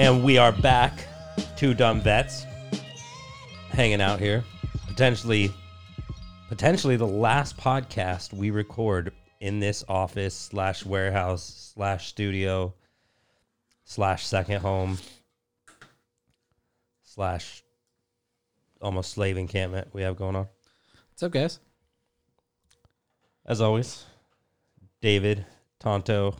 [0.00, 1.06] And we are back,
[1.58, 2.46] two dumb vets,
[3.68, 4.42] hanging out here.
[4.88, 5.52] Potentially,
[6.48, 12.72] potentially the last podcast we record in this office slash warehouse slash studio
[13.84, 14.96] slash second home
[17.02, 17.62] slash
[18.80, 20.48] almost slave encampment we have going on.
[21.10, 21.60] What's up, guys?
[23.44, 24.06] As always,
[25.02, 25.44] David,
[25.78, 26.36] Tonto,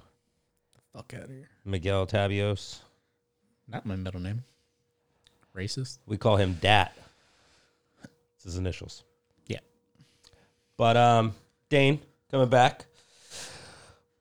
[0.94, 1.50] Fuck out of here.
[1.66, 2.80] Miguel Tabios.
[3.70, 4.44] Not my middle name.
[5.54, 5.98] Racist.
[6.06, 6.96] We call him Dat.
[8.34, 9.04] It's his initials.
[9.46, 9.58] Yeah.
[10.76, 11.34] But um,
[11.68, 12.86] Dane coming back.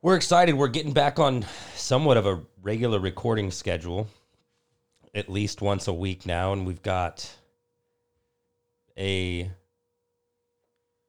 [0.02, 0.56] We're excited.
[0.56, 4.08] We're getting back on somewhat of a regular recording schedule,
[5.14, 7.30] at least once a week now, and we've got
[8.98, 9.52] a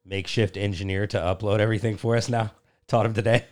[0.05, 2.53] makeshift engineer to upload everything for us now.
[2.89, 3.45] Taught him today.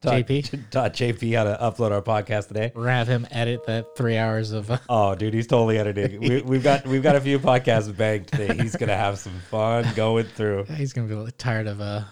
[0.00, 0.70] Taught- JP?
[0.70, 2.70] taught JP how to upload our podcast today.
[2.74, 4.70] We're gonna have him edit that three hours of.
[4.70, 6.20] Uh, Oh, dude, he's totally editing.
[6.20, 9.84] We, we've got we've got a few podcasts banked that he's gonna have some fun
[9.96, 10.64] going through.
[10.76, 12.02] he's gonna be a little tired of uh,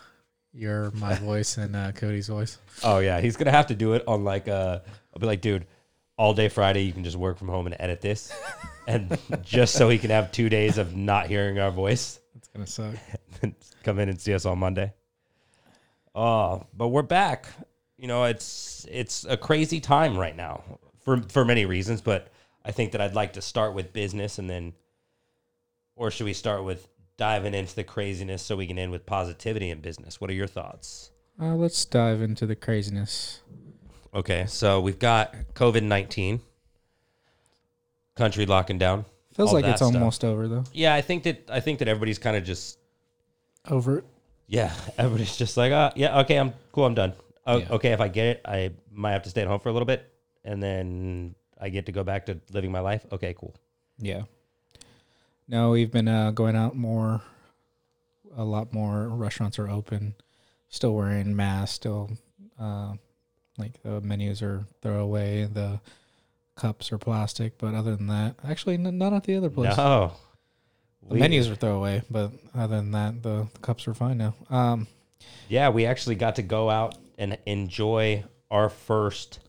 [0.53, 2.59] your my voice and uh, Cody's voice.
[2.83, 4.81] Oh yeah, he's gonna have to do it on like uh,
[5.15, 5.67] I'll be like, dude,
[6.17, 8.33] all day Friday you can just work from home and edit this,
[8.89, 12.67] and just so he can have two days of not hearing our voice, That's gonna
[12.67, 12.95] suck.
[13.85, 14.93] come in and see us on Monday.
[16.15, 17.47] Oh, but we're back.
[17.99, 20.63] You know, it's it's a crazy time right now
[21.01, 22.31] for for many reasons, but
[22.65, 24.75] I think that I'd like to start with business and then,
[25.95, 29.71] or should we start with diving into the craziness so we can end with positivity
[29.71, 30.21] in business?
[30.21, 31.11] What are your thoughts?
[31.41, 33.41] Uh, let's dive into the craziness.
[34.15, 36.41] Okay, so we've got COVID nineteen,
[38.15, 39.05] country locking down.
[39.35, 39.95] Feels like it's stuff.
[39.95, 40.65] almost over though.
[40.73, 42.79] Yeah, I think that I think that everybody's kind of just
[43.69, 44.05] Over it.
[44.49, 47.13] yeah, everybody's just like, uh, yeah, okay, I'm cool, I'm done.
[47.47, 47.69] Oh, Yeah.
[47.71, 49.87] Okay, if I get it, I might have to stay at home for a little
[49.87, 50.13] bit,
[50.45, 53.05] and then I get to go back to living my life.
[53.13, 53.55] Okay, cool.
[53.99, 54.23] Yeah.
[55.49, 57.23] No, we've been uh, going out more.
[58.37, 60.15] A lot more restaurants are open.
[60.69, 61.77] Still wearing masks.
[61.77, 62.11] Still,
[62.61, 62.95] uh,
[63.57, 65.45] like the menus are throwaway.
[65.45, 65.81] The
[66.57, 67.59] cups are plastic.
[67.59, 69.77] But other than that, actually, n- not at the other place.
[69.77, 70.13] No,
[71.09, 74.35] The We- menus are throwaway, but other than that, the, the cups are fine now.
[74.51, 74.89] Um,
[75.49, 79.41] Yeah, we actually got to go out and enjoy our first,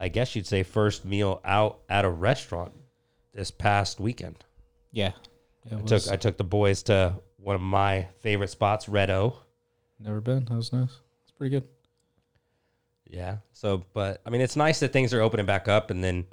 [0.00, 2.72] I guess you'd say, first meal out at a restaurant
[3.32, 4.44] this past weekend.
[4.92, 5.12] yeah,
[5.70, 9.36] I was took I took the boys to one of my favorite spots, Red O.
[9.98, 10.44] never been.
[10.46, 11.00] That was nice.
[11.24, 11.64] It's pretty good.
[13.06, 13.38] Yeah.
[13.52, 16.26] So, but I mean, it's nice that things are opening back up, and then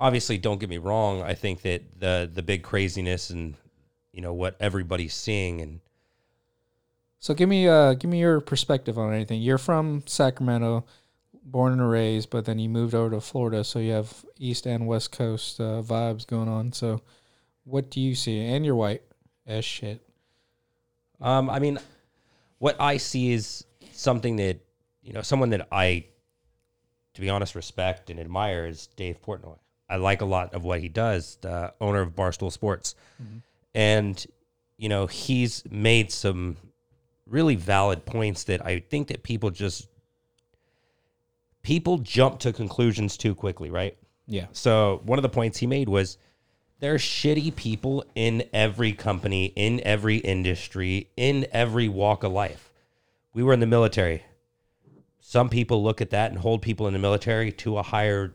[0.00, 1.22] obviously, don't get me wrong.
[1.22, 3.54] I think that the the big craziness and
[4.12, 5.80] you know what everybody's seeing, and
[7.22, 9.40] So give me uh give me your perspective on anything.
[9.40, 10.84] You're from Sacramento,
[11.44, 14.88] born and raised, but then you moved over to Florida, so you have East and
[14.88, 16.72] West Coast uh, vibes going on.
[16.72, 17.00] So
[17.62, 18.44] what do you see?
[18.44, 19.02] And you're white
[19.46, 20.04] as shit.
[21.20, 21.78] um, I mean,
[22.58, 24.58] what I see is something that
[25.00, 26.06] you know, someone that I,
[27.14, 29.58] to be honest, respect and admire is Dave Portnoy.
[29.88, 32.96] I like a lot of what he does, the owner of Barstool Sports,
[33.76, 34.26] and
[34.76, 36.56] you know, he's made some
[37.32, 39.88] really valid points that I think that people just
[41.62, 43.96] people jump to conclusions too quickly, right?
[44.26, 44.46] Yeah.
[44.52, 46.18] So one of the points he made was
[46.80, 52.70] there are shitty people in every company, in every industry, in every walk of life.
[53.32, 54.24] We were in the military.
[55.20, 58.34] Some people look at that and hold people in the military to a higher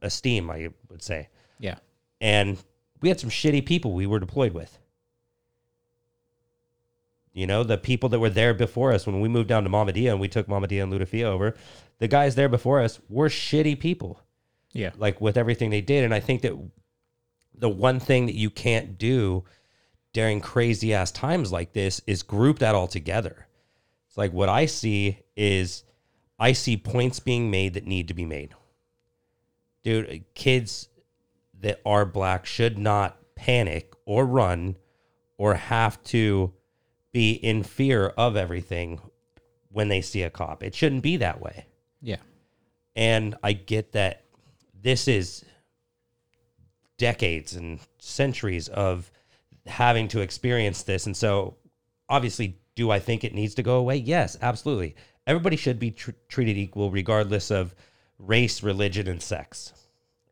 [0.00, 1.28] esteem, I would say.
[1.58, 1.76] Yeah.
[2.20, 2.58] And
[3.00, 4.78] we had some shitty people we were deployed with.
[7.32, 10.10] You know, the people that were there before us when we moved down to Mamadia
[10.10, 11.54] and we took Mamadia and Ludafia over,
[11.98, 14.20] the guys there before us were shitty people
[14.72, 14.90] Yeah.
[14.98, 16.04] like with everything they did.
[16.04, 16.58] And I think that
[17.54, 19.44] the one thing that you can't do
[20.12, 23.46] during crazy ass times like this is group that all together.
[24.08, 25.84] It's like what I see is
[26.38, 28.54] I see points being made that need to be made.
[29.82, 30.88] Dude, kids
[31.60, 34.76] that are black should not panic or run
[35.38, 36.52] or have to
[37.12, 39.00] be in fear of everything
[39.70, 40.62] when they see a cop.
[40.62, 41.66] It shouldn't be that way.
[42.00, 42.16] Yeah.
[42.96, 44.24] And I get that
[44.82, 45.44] this is
[46.98, 49.10] decades and centuries of
[49.66, 51.06] having to experience this.
[51.06, 51.56] And so,
[52.08, 53.96] obviously, do I think it needs to go away?
[53.96, 54.96] Yes, absolutely.
[55.26, 57.74] Everybody should be tr- treated equal, regardless of
[58.18, 59.72] race, religion, and sex.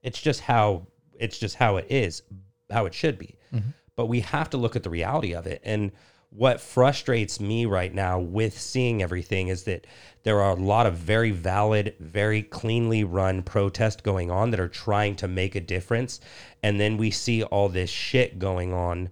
[0.02, 0.86] It's just how
[1.18, 2.22] it's just how it is,
[2.70, 3.36] how it should be.
[3.54, 3.70] Mm-hmm.
[3.94, 5.60] But we have to look at the reality of it.
[5.64, 5.92] And
[6.30, 9.86] what frustrates me right now with seeing everything is that
[10.22, 14.68] there are a lot of very valid, very cleanly run protests going on that are
[14.68, 16.20] trying to make a difference.
[16.62, 19.10] And then we see all this shit going on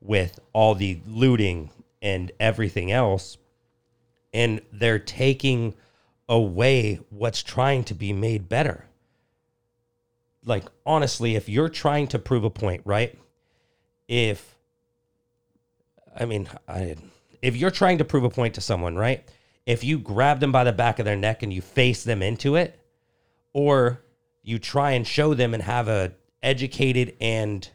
[0.00, 1.70] with all the looting
[2.00, 3.36] and everything else.
[4.32, 5.74] And they're taking
[6.28, 8.86] away what's trying to be made better.
[10.44, 13.18] Like, honestly, if you're trying to prove a point, right?
[14.06, 14.56] If
[16.20, 16.96] I mean, I
[17.42, 19.26] if you're trying to prove a point to someone, right?
[19.66, 22.56] If you grab them by the back of their neck and you face them into
[22.56, 22.78] it,
[23.52, 24.02] or
[24.42, 26.12] you try and show them and have a
[26.42, 27.68] educated and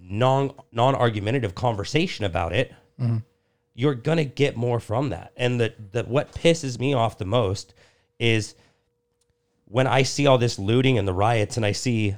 [0.00, 3.18] non non argumentative conversation about it, mm-hmm.
[3.74, 5.32] you're gonna get more from that.
[5.36, 7.74] And the the what pisses me off the most
[8.18, 8.54] is
[9.66, 12.16] when I see all this looting and the riots, and I see,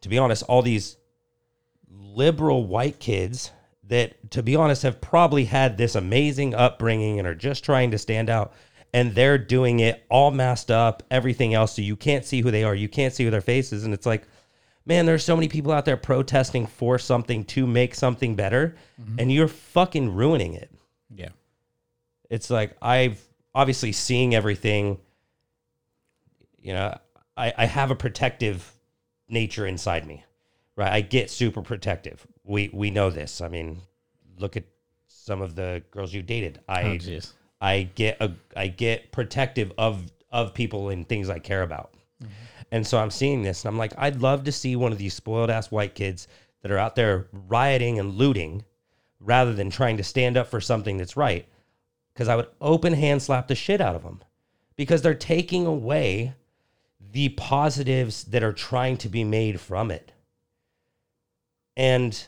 [0.00, 0.97] to be honest, all these
[1.90, 3.52] liberal white kids
[3.84, 7.98] that, to be honest, have probably had this amazing upbringing and are just trying to
[7.98, 8.52] stand out.
[8.94, 11.76] And they're doing it all masked up, everything else.
[11.76, 12.74] So you can't see who they are.
[12.74, 13.84] You can't see who their faces.
[13.84, 14.26] And it's like,
[14.86, 18.76] man, there's so many people out there protesting for something to make something better.
[19.00, 19.16] Mm-hmm.
[19.18, 20.70] And you're fucking ruining it.
[21.14, 21.28] Yeah.
[22.30, 23.22] It's like, I've
[23.54, 24.98] obviously seeing everything,
[26.58, 26.96] you know,
[27.36, 28.72] I, I have a protective
[29.28, 30.24] nature inside me
[30.78, 30.92] right?
[30.92, 32.26] I get super protective.
[32.44, 33.42] We we know this.
[33.42, 33.82] I mean,
[34.38, 34.64] look at
[35.08, 36.60] some of the girls you dated.
[36.68, 37.18] I oh,
[37.60, 41.94] I get a I get protective of of people and things I care about.
[42.22, 42.32] Mm-hmm.
[42.70, 45.14] And so I'm seeing this and I'm like, I'd love to see one of these
[45.14, 46.28] spoiled ass white kids
[46.62, 48.64] that are out there rioting and looting
[49.20, 51.48] rather than trying to stand up for something that's right.
[52.14, 54.22] Because I would open hand slap the shit out of them
[54.76, 56.34] because they're taking away
[57.12, 60.12] the positives that are trying to be made from it
[61.78, 62.26] and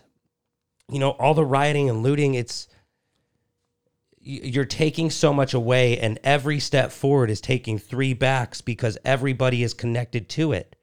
[0.88, 2.69] you know all the rioting and looting it's
[4.23, 9.62] you're taking so much away and every step forward is taking three backs because everybody
[9.62, 10.76] is connected to it.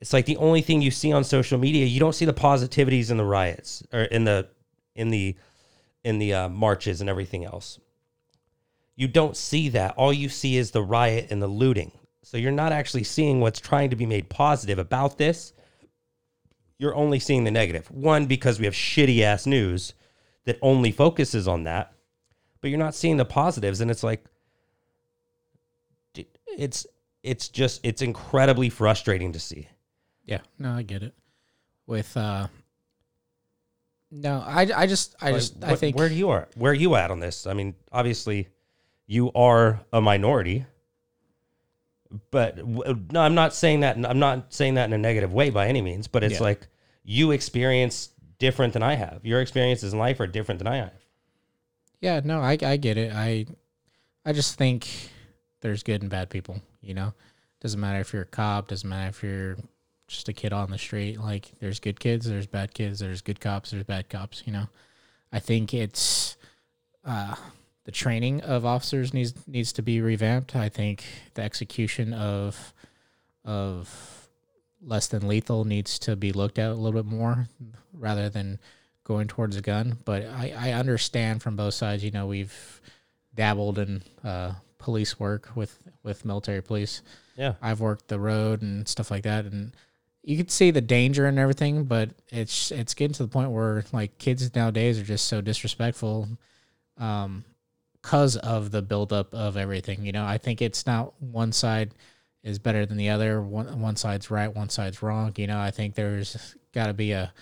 [0.00, 3.10] It's like the only thing you see on social media you don't see the positivities
[3.10, 4.48] in the riots or in the
[4.94, 5.36] in the
[6.04, 7.78] in the uh, marches and everything else.
[8.96, 9.94] You don't see that.
[9.96, 11.92] All you see is the riot and the looting.
[12.22, 15.52] So you're not actually seeing what's trying to be made positive about this
[16.82, 17.88] you're only seeing the negative.
[17.92, 19.94] One, because we have shitty ass news
[20.46, 21.92] that only focuses on that,
[22.60, 23.80] but you're not seeing the positives.
[23.80, 24.24] And it's like,
[26.58, 26.84] it's,
[27.22, 29.68] it's just, it's incredibly frustrating to see.
[30.24, 30.40] Yeah.
[30.58, 31.14] No, I get it.
[31.86, 32.48] With, uh,
[34.10, 35.96] no, I, I just, I just, what, I think.
[35.96, 37.46] Where you are, where are you at on this?
[37.46, 38.48] I mean, obviously,
[39.06, 40.66] you are a minority
[42.30, 43.96] but no, I'm not saying that.
[44.04, 46.08] I'm not saying that in a negative way by any means.
[46.08, 46.42] But it's yeah.
[46.42, 46.68] like
[47.04, 49.20] you experience different than I have.
[49.24, 50.92] Your experiences in life are different than I have.
[52.00, 53.12] Yeah, no, I I get it.
[53.12, 53.46] I
[54.24, 54.88] I just think
[55.60, 56.60] there's good and bad people.
[56.80, 57.14] You know,
[57.60, 58.68] doesn't matter if you're a cop.
[58.68, 59.56] Doesn't matter if you're
[60.12, 61.18] just a kid on the street.
[61.18, 64.42] Like there's good kids, there's bad kids, there's good cops, there's bad cops.
[64.46, 64.68] You know,
[65.32, 66.36] I think it's
[67.04, 67.34] uh,
[67.84, 70.54] the training of officers needs needs to be revamped.
[70.54, 72.72] I think the execution of
[73.44, 74.28] of
[74.80, 77.48] less than lethal needs to be looked at a little bit more
[77.92, 78.58] rather than
[79.04, 79.98] going towards a gun.
[80.04, 82.04] But I, I understand from both sides.
[82.04, 82.80] You know, we've
[83.34, 87.02] dabbled in uh, police work with with military police.
[87.36, 89.74] Yeah, I've worked the road and stuff like that, and
[90.22, 91.84] you can see the danger and everything.
[91.84, 96.28] But it's it's getting to the point where like kids nowadays are just so disrespectful.
[96.98, 97.44] Um,
[98.02, 101.94] because of the buildup of everything, you know, I think it's not one side
[102.42, 103.40] is better than the other.
[103.40, 105.32] One one side's right, one side's wrong.
[105.36, 107.32] You know, I think there's got to be a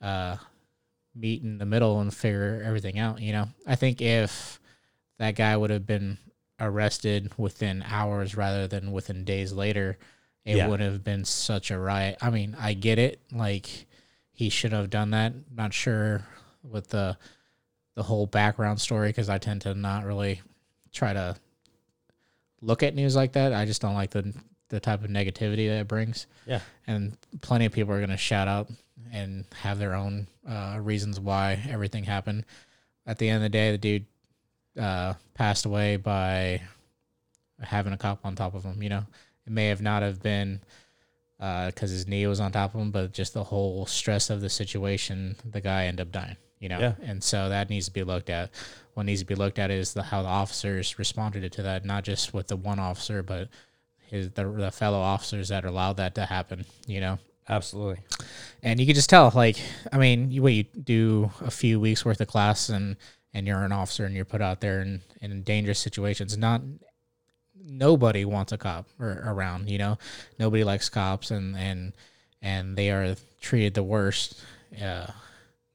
[0.00, 0.36] uh,
[1.14, 3.20] meet in the middle and figure everything out.
[3.20, 4.60] You know, I think if
[5.18, 6.18] that guy would have been
[6.60, 9.98] arrested within hours rather than within days later,
[10.44, 10.68] it yeah.
[10.68, 12.18] would have been such a riot.
[12.20, 13.20] I mean, I get it.
[13.32, 13.86] Like
[14.32, 15.32] he should have done that.
[15.54, 16.26] Not sure
[16.62, 17.16] with the
[17.94, 20.40] the whole background story because I tend to not really
[20.92, 21.36] try to
[22.60, 23.52] look at news like that.
[23.52, 24.32] I just don't like the
[24.68, 26.26] the type of negativity that it brings.
[26.46, 26.60] Yeah.
[26.86, 28.70] And plenty of people are going to shout out
[29.12, 32.46] and have their own uh, reasons why everything happened.
[33.06, 34.06] At the end of the day, the dude
[34.80, 36.62] uh, passed away by
[37.60, 38.82] having a cop on top of him.
[38.82, 39.04] You know,
[39.46, 40.62] it may have not have been
[41.36, 44.40] because uh, his knee was on top of him, but just the whole stress of
[44.40, 46.36] the situation, the guy ended up dying.
[46.62, 46.94] You know, yeah.
[47.02, 48.50] and so that needs to be looked at
[48.94, 52.04] what needs to be looked at is the how the officers responded to that, not
[52.04, 53.48] just with the one officer, but
[53.98, 56.64] his the, the fellow officers that allowed that to happen.
[56.86, 57.98] You know, Absolutely.
[58.62, 59.60] and you can just tell like
[59.92, 62.96] i mean you wait you do a few weeks worth of class and
[63.34, 66.62] and you're an officer and you're put out there in in dangerous situations not
[67.64, 69.98] nobody wants a cop or, around you know
[70.38, 71.92] nobody likes cops and and
[72.40, 74.40] and they are treated the worst
[74.80, 75.06] uh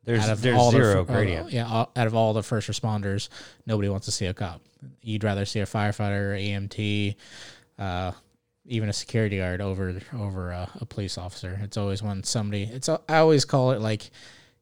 [0.08, 1.52] There's out of there's all the zero uh, gradient.
[1.52, 3.28] yeah, all- out of all the first responders,
[3.66, 4.62] nobody wants to see a cop.
[5.02, 7.16] You'd rather see a firefighter, EMT,
[7.78, 8.14] uh,
[8.66, 11.60] even a security guard over over a, a police officer.
[11.62, 12.64] It's always when somebody.
[12.64, 14.10] It's I always call it like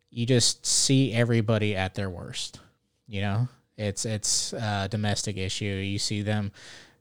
[0.10, 2.60] you just see everybody at their worst.
[3.08, 3.48] You know,
[3.78, 5.66] it's it's a domestic issue.
[5.66, 6.52] You see them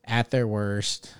[0.04, 1.14] at their worst.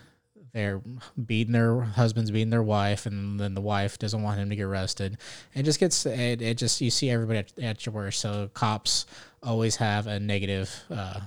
[0.55, 0.81] They're
[1.27, 4.63] beating their husbands, beating their wife, and then the wife doesn't want him to get
[4.63, 5.19] arrested.
[5.55, 6.41] It just gets it.
[6.41, 8.21] It just you see everybody at, at your worst.
[8.21, 9.05] So cops
[9.43, 11.21] always have a negative uh,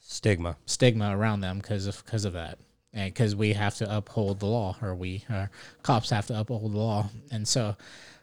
[0.00, 0.56] Stigma.
[0.66, 2.58] stigma around them because of because of that,
[2.92, 5.50] and because we have to uphold the law, or we or
[5.82, 7.76] cops have to uphold the law, and so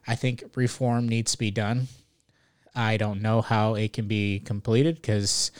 [0.07, 1.87] I think reform needs to be done.
[2.75, 5.51] I don't know how it can be completed because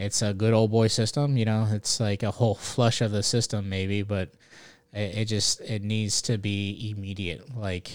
[0.00, 1.36] it's a good old boy system.
[1.36, 4.30] You know, it's like a whole flush of the system, maybe, but
[4.94, 7.54] it, it just it needs to be immediate.
[7.54, 7.92] Like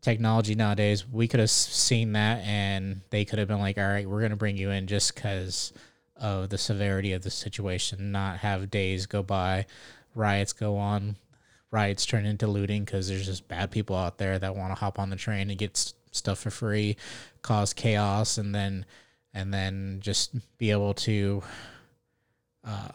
[0.00, 4.08] technology nowadays, we could have seen that, and they could have been like, "All right,
[4.08, 5.72] we're gonna bring you in just because
[6.16, 9.66] of the severity of the situation, not have days go by,
[10.14, 11.16] riots go on."
[11.70, 14.98] Riots turn into looting because there's just bad people out there that want to hop
[14.98, 16.96] on the train and get stuff for free,
[17.42, 18.86] cause chaos, and then
[19.34, 21.42] and then just be able to
[22.64, 22.88] uh,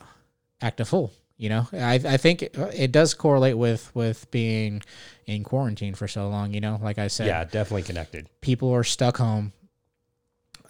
[0.61, 1.11] act a fool.
[1.37, 4.81] You know, I I think it, it does correlate with with being
[5.25, 6.53] in quarantine for so long.
[6.53, 8.27] You know, like I said, Yeah, definitely connected.
[8.41, 9.51] people are stuck home.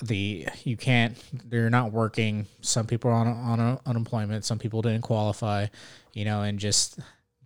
[0.01, 1.17] The you can't
[1.49, 2.47] they're not working.
[2.61, 4.45] Some people are on on unemployment.
[4.45, 5.67] Some people didn't qualify.
[6.13, 6.99] You know, and just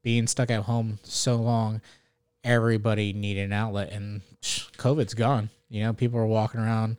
[0.04, 1.82] being stuck at home so long,
[2.44, 5.50] everybody needed an outlet, and COVID's gone.
[5.70, 6.98] You know, people are walking around.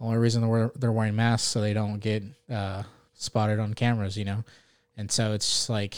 [0.00, 4.16] Only reason they're they're wearing masks so they don't get uh, spotted on cameras.
[4.16, 4.44] You know,
[4.96, 5.96] and so it's like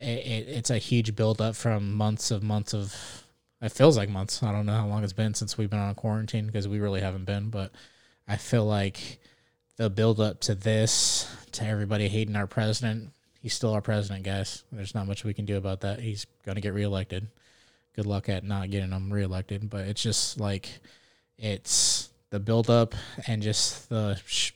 [0.00, 2.94] it, it, it's a huge buildup from months of months of
[3.60, 4.42] it feels like months.
[4.42, 7.00] I don't know how long it's been since we've been on quarantine because we really
[7.00, 7.72] haven't been, but
[8.26, 9.20] I feel like
[9.76, 13.10] the build up to this, to everybody hating our president,
[13.40, 14.64] he's still our president, guys.
[14.72, 16.00] There's not much we can do about that.
[16.00, 17.28] He's going to get reelected.
[17.94, 20.70] Good luck at not getting him reelected, but it's just like
[21.36, 21.99] it's
[22.30, 22.94] the buildup
[23.26, 24.52] and just the sh-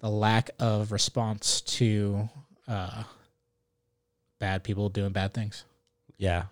[0.00, 2.28] the lack of response to
[2.68, 3.02] uh,
[4.38, 5.64] bad people doing bad things.
[6.16, 6.44] Yeah.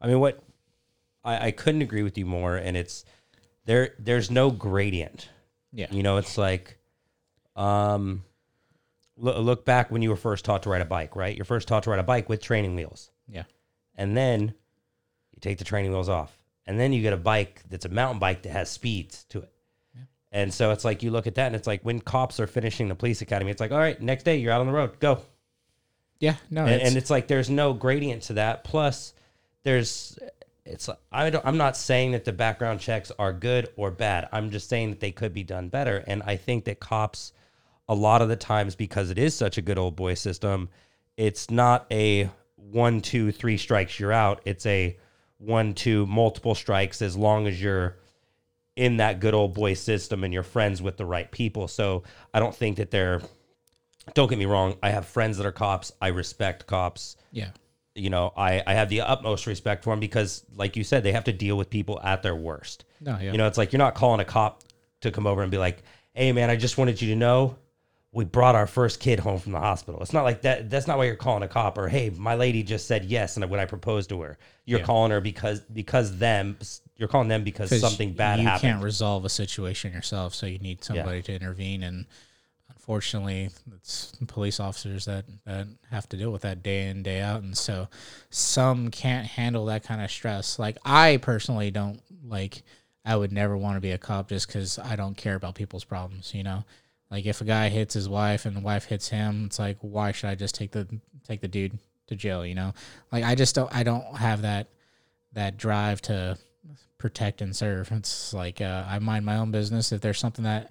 [0.00, 0.42] I mean, what
[1.24, 3.04] I, I couldn't agree with you more, and it's
[3.64, 3.94] there.
[3.98, 5.28] There's no gradient.
[5.72, 5.86] Yeah.
[5.90, 6.78] You know, it's like,
[7.54, 8.24] um,
[9.16, 11.36] look, look back when you were first taught to ride a bike, right?
[11.36, 13.44] You're first taught to ride a bike with training wheels, Yeah.
[13.94, 14.54] and then
[15.32, 18.18] you take the training wheels off, and then you get a bike that's a mountain
[18.18, 19.52] bike that has speeds to it.
[20.32, 22.88] And so it's like you look at that, and it's like when cops are finishing
[22.88, 25.20] the police academy, it's like, all right, next day you're out on the road, go.
[26.18, 26.36] Yeah.
[26.50, 26.64] No.
[26.64, 28.64] and, it's, and it's like there's no gradient to that.
[28.64, 29.14] Plus,
[29.62, 30.18] there's
[30.64, 34.28] it's I don't I'm not saying that the background checks are good or bad.
[34.32, 36.02] I'm just saying that they could be done better.
[36.06, 37.32] And I think that cops,
[37.88, 40.68] a lot of the times, because it is such a good old boy system,
[41.16, 44.40] it's not a one two three strikes you're out.
[44.44, 44.96] It's a
[45.38, 47.96] one two multiple strikes as long as you're
[48.76, 51.66] in that good old boy system and you're friends with the right people.
[51.66, 52.02] So
[52.34, 53.20] I don't think that they're
[54.14, 55.90] don't get me wrong, I have friends that are cops.
[56.00, 57.16] I respect cops.
[57.32, 57.50] yeah.
[57.96, 61.12] You know, I, I have the utmost respect for them because, like you said, they
[61.12, 62.84] have to deal with people at their worst.
[63.00, 63.16] No.
[63.18, 63.32] Yeah.
[63.32, 64.62] You know, it's like you're not calling a cop
[65.00, 67.56] to come over and be like, hey, man, I just wanted you to know
[68.12, 70.00] we brought our first kid home from the hospital.
[70.02, 70.68] It's not like that.
[70.68, 73.38] That's not why you're calling a cop or, hey, my lady just said yes.
[73.38, 74.84] And when I proposed to her, you're Yeah.
[74.84, 76.58] calling her because, because them,
[76.96, 78.42] you're calling them because something bad happened.
[78.42, 78.72] you happened.
[78.72, 81.82] can't resolve a situation yourself, so you need somebody to intervene.
[81.82, 82.06] And
[82.70, 87.42] unfortunately, it's police officers that that have to deal with that day in day out,
[87.42, 87.88] and so
[88.30, 90.58] some can't handle that kind of stress.
[90.58, 92.62] Like I personally don't like.
[93.04, 95.84] I would never want to be a cop just because I don't care about people's
[95.84, 96.32] problems.
[96.34, 96.64] You know,
[97.10, 100.12] like if a guy hits his wife and the wife hits him, it's like why
[100.12, 100.88] should I just take the
[101.26, 102.44] take the dude to jail?
[102.46, 102.72] You know,
[103.12, 103.72] like I just don't.
[103.74, 104.68] I don't have that
[105.34, 106.38] that drive to
[106.98, 107.90] protect and serve.
[107.92, 109.92] It's like uh, I mind my own business.
[109.92, 110.70] If there's something that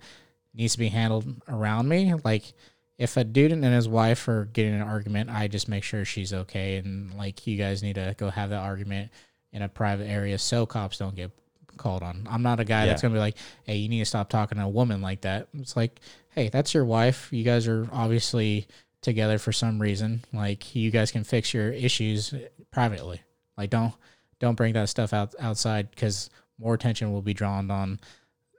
[0.53, 2.53] needs to be handled around me, like
[2.98, 6.34] if a dude and his wife are getting an argument, I just make sure she's
[6.34, 6.77] okay.
[6.77, 9.12] And like you guys need to go have that argument
[9.51, 11.32] in a private area so cops don't get
[11.77, 12.27] called on.
[12.29, 14.63] I'm not a guy that's gonna be like, hey, you need to stop talking to
[14.63, 15.48] a woman like that.
[15.53, 17.29] It's like, hey, that's your wife.
[17.32, 18.67] You guys are obviously
[19.01, 20.24] together for some reason.
[20.34, 22.34] Like you guys can fix your issues
[22.72, 23.22] privately.
[23.58, 23.94] Like don't
[24.39, 27.99] don't bring that stuff out outside because more attention will be drawn on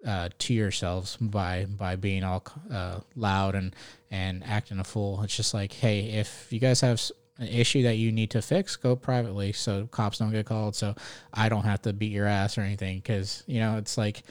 [0.07, 3.75] uh, to yourselves by by being all uh, loud and
[4.11, 5.23] and acting a fool.
[5.23, 7.01] It's just like, hey, if you guys have
[7.39, 10.75] an issue that you need to fix, go privately so cops don't get called.
[10.77, 10.95] So
[11.35, 14.23] I don't have to beat your ass or anything because you know it's like.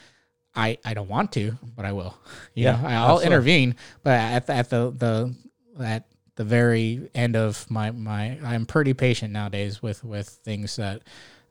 [0.57, 2.17] I, I don't want to, but I will.
[2.55, 3.25] You Yeah, know, I'll absolutely.
[3.25, 5.35] intervene, but at the, at the the
[5.83, 6.05] at
[6.37, 11.01] the very end of my my I'm pretty patient nowadays with with things that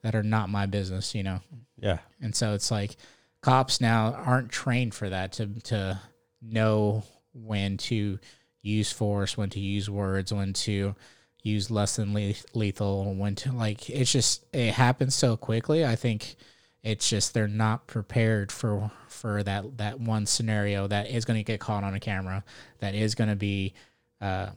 [0.05, 1.15] that are not my business.
[1.17, 1.41] You know,
[1.79, 1.99] Yeah.
[2.21, 2.97] and so it's like
[3.41, 6.01] cops now aren't trained for that to to
[6.41, 8.19] know when to
[8.63, 10.95] use force, when to use words, when to
[11.43, 15.85] use less than le- lethal, when to like it's just it happens so quickly.
[15.85, 16.37] I think
[16.83, 21.45] it's just they're not prepared for for that that one scenario that is going to
[21.45, 22.45] get caught on a camera,
[22.81, 23.73] that is going to be
[24.21, 24.51] uh,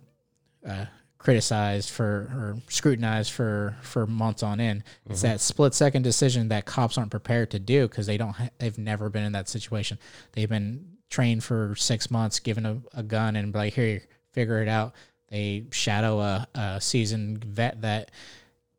[0.67, 0.85] uh,
[1.17, 4.83] criticized for or scrutinized for for months on end.
[5.09, 8.49] It's that split second decision that cops aren't prepared to do because they don't ha-
[8.59, 9.97] they've never been in that situation.
[10.33, 14.67] They've been trained for six months, given a, a gun and like here, figure it
[14.67, 14.93] out.
[15.29, 18.11] They shadow a, a seasoned vet that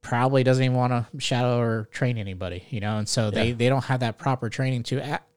[0.01, 3.69] probably doesn't even want to shadow or train anybody, you know, and so they they
[3.69, 5.29] don't have that proper training to act,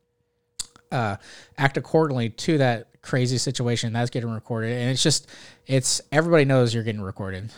[0.91, 1.17] uh,
[1.57, 5.27] act accordingly to that crazy situation that's getting recorded, and it's just
[5.67, 7.49] it's everybody knows you're getting recorded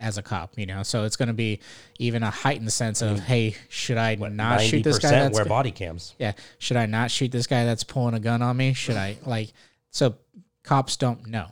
[0.00, 1.60] as a cop, you know, so it's going to be
[1.98, 3.26] even a heightened sense of mm-hmm.
[3.26, 5.10] hey, should I not shoot this guy?
[5.10, 6.14] That's wear body cams.
[6.18, 8.74] yeah, should I not shoot this guy that's pulling a gun on me?
[8.74, 9.52] Should I like
[9.90, 10.14] so
[10.62, 11.48] cops don't know,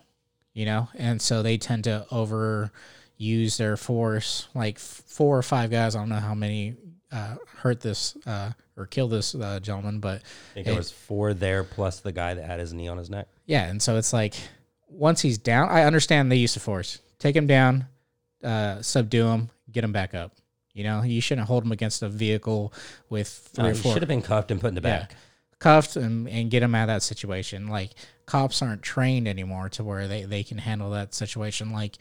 [0.53, 4.49] you know, and so they tend to overuse their force.
[4.55, 6.77] Like four or five guys, I don't know how many
[7.13, 11.35] uh, hurt this uh, or kill this uh, gentleman, but I think there was four
[11.35, 13.29] there plus the guy that had his knee on his neck.
[13.47, 14.35] yeah, and so it's like
[14.89, 17.01] once he's down, I understand the use of force.
[17.19, 17.87] Take him down,
[18.45, 20.33] uh, subdue him, get him back up.
[20.75, 22.73] You know, you shouldn't hold him against a vehicle
[23.09, 24.99] with three or four should have been cuffed and put in the Yeah.
[25.01, 25.15] back.
[25.59, 27.69] cuffed and, and get him out of that situation.
[27.69, 27.93] Like
[28.27, 31.97] cops aren't trained anymore to where they, they can handle that situation like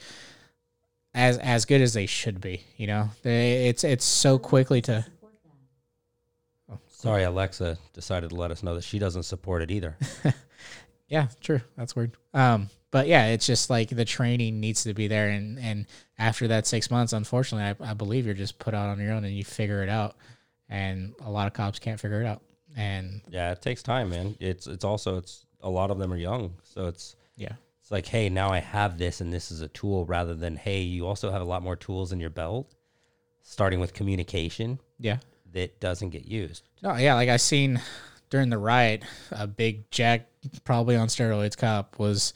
[1.15, 2.63] as as good as they should be.
[2.77, 5.03] You know, they, it's it's so quickly to.
[6.87, 9.95] Sorry, Alexa decided to let us know that she doesn't support it either.
[11.07, 11.61] Yeah, true.
[11.77, 12.13] That's weird.
[12.33, 15.85] Um, but yeah, it's just like the training needs to be there, and and
[16.17, 19.23] after that six months, unfortunately, I, I believe you're just put out on your own
[19.23, 20.15] and you figure it out,
[20.69, 22.41] and a lot of cops can't figure it out,
[22.75, 24.35] and yeah, it takes time, man.
[24.39, 27.53] It's it's also it's a lot of them are young, so it's yeah,
[27.85, 30.81] it's like, hey, now I have this and this is a tool rather than hey,
[30.81, 32.73] you also have a lot more tools in your belt,
[33.43, 35.17] starting with communication yeah.
[35.51, 36.63] that doesn't get used.
[36.81, 37.79] No, yeah, like I seen
[38.31, 40.25] during the riot, a big Jack,
[40.63, 42.33] probably on steroids cop was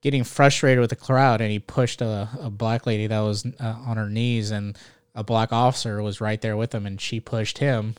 [0.00, 3.76] getting frustrated with the crowd, and he pushed a, a black lady that was uh,
[3.84, 4.78] on her knees, and
[5.14, 7.96] a black officer was right there with him, and she pushed him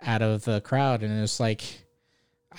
[0.00, 1.64] out of the crowd, and it's like,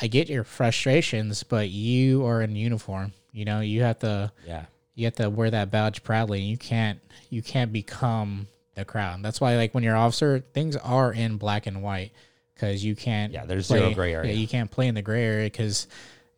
[0.01, 3.13] I get your frustrations, but you are in uniform.
[3.33, 4.65] You know, you have to Yeah.
[4.95, 6.39] you have to wear that badge proudly.
[6.41, 9.21] You can't you can't become the crowd.
[9.23, 12.11] That's why like when you're officer, things are in black and white
[12.53, 13.33] because you can't.
[13.33, 14.31] Yeah, there's play- zero gray area.
[14.33, 15.87] Yeah, you can't play in the gray area because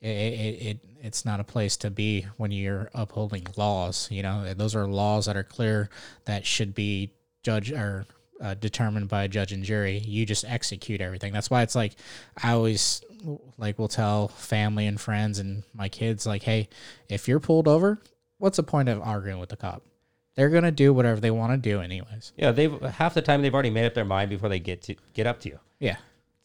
[0.01, 4.07] it, it, it it's not a place to be when you're upholding laws.
[4.09, 5.89] You know, those are laws that are clear
[6.25, 7.11] that should be
[7.43, 8.05] judge or
[8.41, 9.99] uh, determined by a judge and jury.
[9.99, 11.33] You just execute everything.
[11.33, 11.95] That's why it's like
[12.41, 13.01] I always
[13.57, 16.69] like will tell family and friends and my kids like, hey,
[17.09, 17.99] if you're pulled over,
[18.37, 19.83] what's the point of arguing with the cop?
[20.35, 22.33] They're gonna do whatever they want to do anyways.
[22.35, 24.95] Yeah, they've half the time they've already made up their mind before they get to
[25.13, 25.59] get up to you.
[25.79, 25.97] Yeah.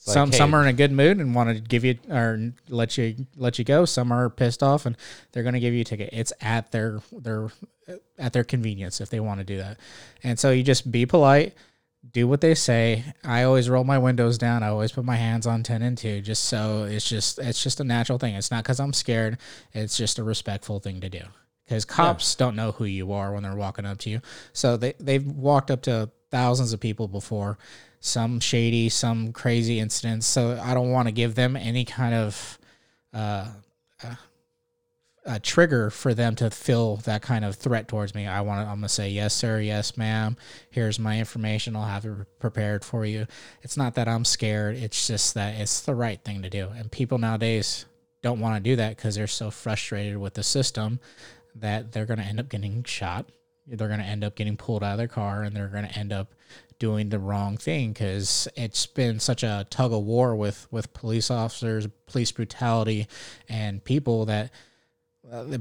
[0.07, 2.97] like, some some are in a good mood and want to give you or let
[2.97, 3.85] you let you go.
[3.85, 4.97] Some are pissed off and
[5.33, 6.11] they're going to give you a ticket.
[6.13, 7.51] It's at their their
[8.19, 9.79] at their convenience if they want to do that.
[10.23, 11.55] And so you just be polite,
[12.09, 13.05] do what they say.
[13.25, 14.63] I always roll my windows down.
[14.63, 17.81] I always put my hands on 10 and 2 just so it's just it's just
[17.81, 18.35] a natural thing.
[18.35, 19.39] It's not cuz I'm scared.
[19.73, 21.23] It's just a respectful thing to do.
[21.69, 24.21] Cuz cops don't know who you are when they're walking up to you.
[24.53, 27.59] So they they've walked up to thousands of people before
[28.01, 30.27] some shady, some crazy incidents.
[30.27, 32.59] So I don't want to give them any kind of
[33.13, 33.47] uh,
[34.03, 34.15] uh,
[35.27, 38.27] a trigger for them to feel that kind of threat towards me.
[38.27, 38.71] I want to.
[38.71, 40.37] I'm gonna say yes, sir, yes, ma'am.
[40.71, 41.77] Here's my information.
[41.77, 43.27] I'll have it prepared for you.
[43.63, 44.77] It's not that I'm scared.
[44.77, 46.69] It's just that it's the right thing to do.
[46.75, 47.85] And people nowadays
[48.23, 51.01] don't want to do that because they're so frustrated with the system
[51.55, 53.27] that they're gonna end up getting shot.
[53.67, 56.35] They're gonna end up getting pulled out of their car, and they're gonna end up
[56.79, 61.31] doing the wrong thing because it's been such a tug of war with with police
[61.31, 63.07] officers, police brutality,
[63.49, 64.51] and people that
[65.31, 65.59] Uh,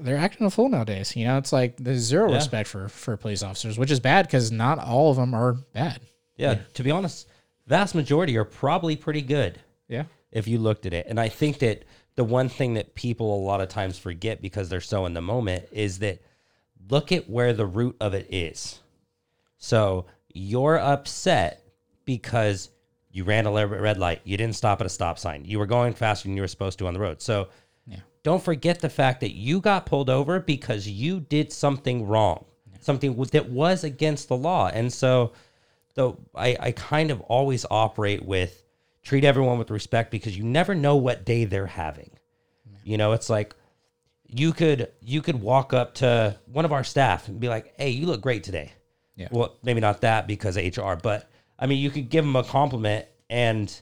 [0.00, 1.14] they're acting a fool nowadays.
[1.16, 2.36] You know, it's like there's zero Yeah.
[2.36, 6.00] respect for for police officers, which is bad because not all of them are bad.
[6.36, 7.28] Yeah, to be honest,
[7.66, 10.04] vast majority are probably pretty good Yeah.
[10.32, 11.06] if you looked at it.
[11.08, 11.84] And I think that
[12.16, 15.20] the one thing that people a lot of times forget because they're so in the
[15.22, 16.20] moment is that
[16.88, 18.80] look at where the root of it is.
[19.58, 21.62] So you're upset
[22.04, 22.70] because
[23.12, 25.66] you ran a le- red light, you didn't stop at a stop sign, you were
[25.66, 27.20] going faster than you were supposed to on the road.
[27.22, 27.46] So Yeah.
[28.22, 32.44] Don't forget the fact that you got pulled over because you did something wrong,
[32.80, 34.68] something that was against the law.
[34.68, 35.32] And so,
[35.94, 38.62] so I, I kind of always operate with
[39.02, 42.10] treat everyone with respect because you never know what day they're having.
[42.84, 43.54] You know, it's like
[44.26, 47.90] you could you could walk up to one of our staff and be like, "Hey,
[47.90, 48.72] you look great today."
[49.16, 49.28] Yeah.
[49.30, 52.44] Well, maybe not that because of HR, but I mean, you could give them a
[52.44, 53.80] compliment and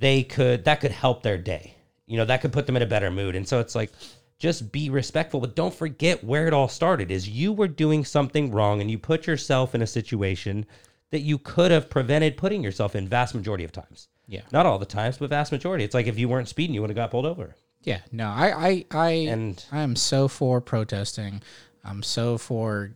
[0.00, 1.76] they could that could help their day.
[2.12, 3.34] You know, that could put them in a better mood.
[3.34, 3.90] And so it's like
[4.38, 8.50] just be respectful, but don't forget where it all started is you were doing something
[8.50, 10.66] wrong and you put yourself in a situation
[11.10, 14.08] that you could have prevented putting yourself in vast majority of times.
[14.26, 14.42] Yeah.
[14.52, 15.84] Not all the times, but vast majority.
[15.84, 17.54] It's like if you weren't speeding, you would have got pulled over.
[17.82, 18.00] Yeah.
[18.12, 21.40] No, I I I And I am so for protesting.
[21.82, 22.92] I'm so for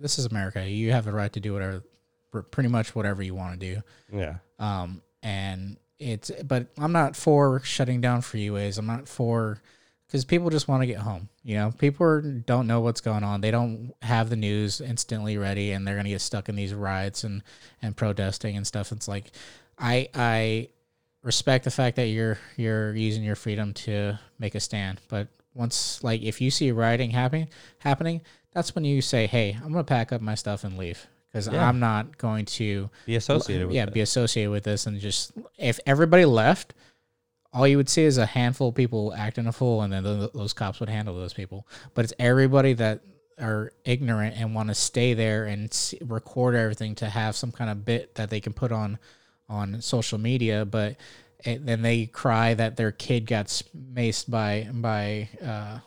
[0.00, 0.66] this is America.
[0.66, 1.82] You have the right to do whatever
[2.50, 3.82] pretty much whatever you want to do.
[4.10, 4.36] yeah.
[4.58, 8.78] um, and it's but I'm not for shutting down freeways.
[8.78, 9.60] I'm not for
[10.06, 11.28] because people just want to get home.
[11.42, 13.40] You know, people are, don't know what's going on.
[13.40, 17.24] They don't have the news instantly ready, and they're gonna get stuck in these riots
[17.24, 17.42] and
[17.82, 18.92] and protesting and stuff.
[18.92, 19.32] It's like
[19.78, 20.68] I I
[21.22, 26.02] respect the fact that you're you're using your freedom to make a stand, but once
[26.02, 28.20] like if you see rioting happening happening,
[28.52, 31.68] that's when you say, "Hey, I'm gonna pack up my stuff and leave." Because Yeah.
[31.68, 33.92] I'm not going to Be associated with yeah, it.
[33.92, 36.74] be associated with this and just if everybody left,
[37.52, 40.30] all you would see is a handful of people acting a fool, and then th-
[40.32, 41.66] those cops would handle those people.
[41.94, 43.00] But it's everybody that
[43.40, 47.68] are ignorant and want to stay there and see, record everything to have some kind
[47.68, 48.98] of bit that they can put on
[49.48, 50.96] on social media, but
[51.44, 55.78] it, then they cry that their kid got maced by by uh,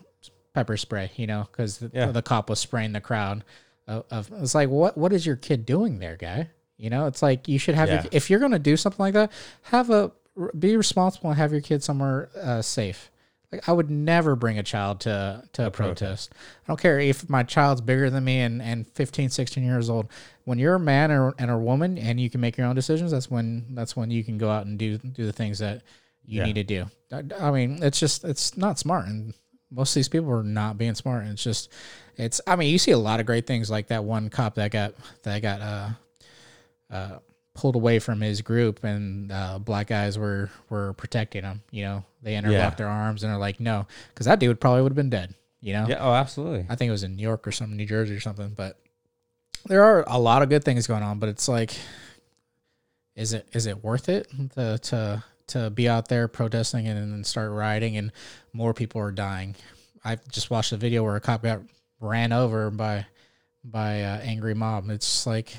[0.54, 2.08] pepper spray, you know, because the, Yeah.
[2.12, 3.46] the cop was spraying the crowd.
[3.88, 6.50] Of, of it's like what what is your kid doing there, guy?
[6.78, 8.02] You know, it's like you should have Yeah.
[8.04, 9.32] your, if you're gonna do something like that,
[9.63, 10.12] have a
[10.58, 13.10] be responsible and have your kid somewhere uh, safe.
[13.52, 16.34] Like I would never bring a child to to a, protest.
[16.36, 20.10] I don't care if my child's bigger than me and, and 15, 16 years old.
[20.43, 23.12] When you're a man or, and a woman and you can make your own decisions,
[23.12, 25.82] that's when that's when you can go out and do do the things that
[26.26, 26.45] you Yeah.
[26.45, 26.86] need to do.
[27.12, 29.34] I, I mean, it's just it's not smart, and
[29.72, 31.24] most of these people are not being smart.
[31.24, 31.72] And it's just
[32.16, 32.40] it's.
[32.48, 34.94] I mean, you see a lot of great things like that one cop that got
[35.24, 35.90] that got uh
[36.92, 37.18] uh
[37.54, 42.04] pulled away from his group and uh, black guys were were protecting him you know
[42.22, 45.10] they interlocked their arms and are like no because that dude probably would have been
[45.10, 45.98] dead you know Yeah.
[46.00, 46.68] Oh, absolutely.
[46.70, 48.80] i think it was in new york or something new jersey or something but
[49.66, 51.76] there are a lot of good things going on but it's like
[53.16, 57.24] is it is it worth it to to to be out there protesting and then
[57.24, 58.12] start rioting and
[58.54, 59.56] more people are dying
[60.04, 61.62] i just watched a video where a cop got
[62.00, 63.06] ran over by
[63.64, 65.58] by uh, angry mob it's like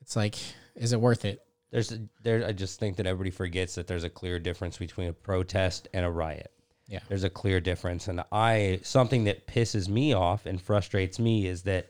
[0.00, 0.36] it's like
[0.76, 2.46] is it worth it There's a, there.
[2.46, 6.04] I just think that everybody forgets that there's a clear difference between a protest and
[6.04, 6.50] a riot.
[6.86, 7.00] Yeah.
[7.08, 11.62] There's a clear difference, and I something that pisses me off and frustrates me is
[11.62, 11.88] that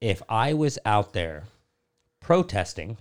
[0.00, 1.44] if I was out there
[2.20, 2.96] protesting,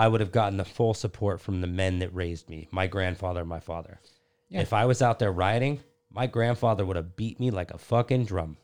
[0.00, 3.44] I would have gotten the full support from the men that raised me, my grandfather,
[3.44, 4.00] my father.
[4.48, 4.62] Yeah.
[4.62, 8.24] If I was out there rioting, my grandfather would have beat me like a fucking
[8.24, 8.56] drum.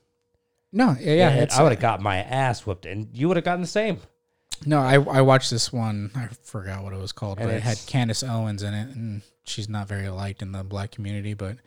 [0.72, 3.44] no yeah, yeah and I would have got my ass whooped, and you would have
[3.44, 3.98] gotten the same.
[4.64, 7.62] no I, I watched this one i forgot what it was called And but it
[7.62, 11.58] had candace owens in it and she's not very liked in the black community but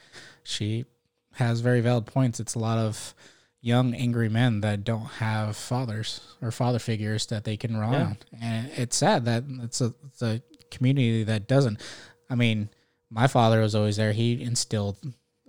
[0.44, 0.86] she
[1.34, 3.14] has very valid points it's a lot of
[3.62, 8.04] young angry men that don't have fathers or father figures that they can rely Yeah.
[8.06, 10.42] on and it's sad that it's a, it's a
[10.72, 11.82] community that doesn't
[12.30, 12.70] i mean
[13.10, 14.96] my father was always there he instilled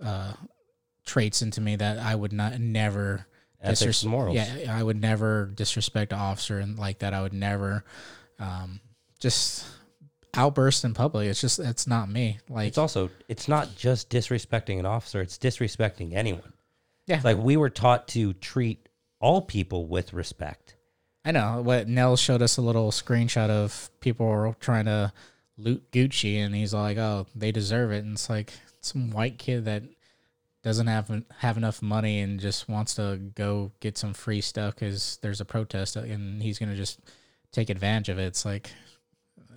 [0.03, 0.33] uh,
[1.05, 3.25] traits into me that i would not never
[3.63, 4.35] Ethics disres- and morals.
[4.35, 7.13] Yeah, I would never disrespect an officer and like that.
[7.13, 7.83] I would never
[8.39, 8.79] um,
[9.19, 9.63] just
[10.33, 11.27] outburst in public.
[11.27, 12.39] It's just it's not me.
[12.49, 16.53] Like It's also it's not just disrespecting an officer; it's disrespecting anyone.
[17.11, 17.17] Yeah.
[17.17, 18.87] It's like we were taught to treat
[19.19, 20.77] all people with respect.
[21.25, 25.11] I know what Nell showed us a little screenshot of people were trying to
[25.57, 29.65] loot Gucci, and he's like, "Oh, they deserve it." And it's like some white kid
[29.65, 29.83] that
[30.63, 35.19] doesn't have have enough money and just wants to go get some free stuff because
[35.21, 37.01] there's a protest, and he's gonna just
[37.51, 38.27] take advantage of it.
[38.27, 38.71] It's like
[39.37, 39.55] uh,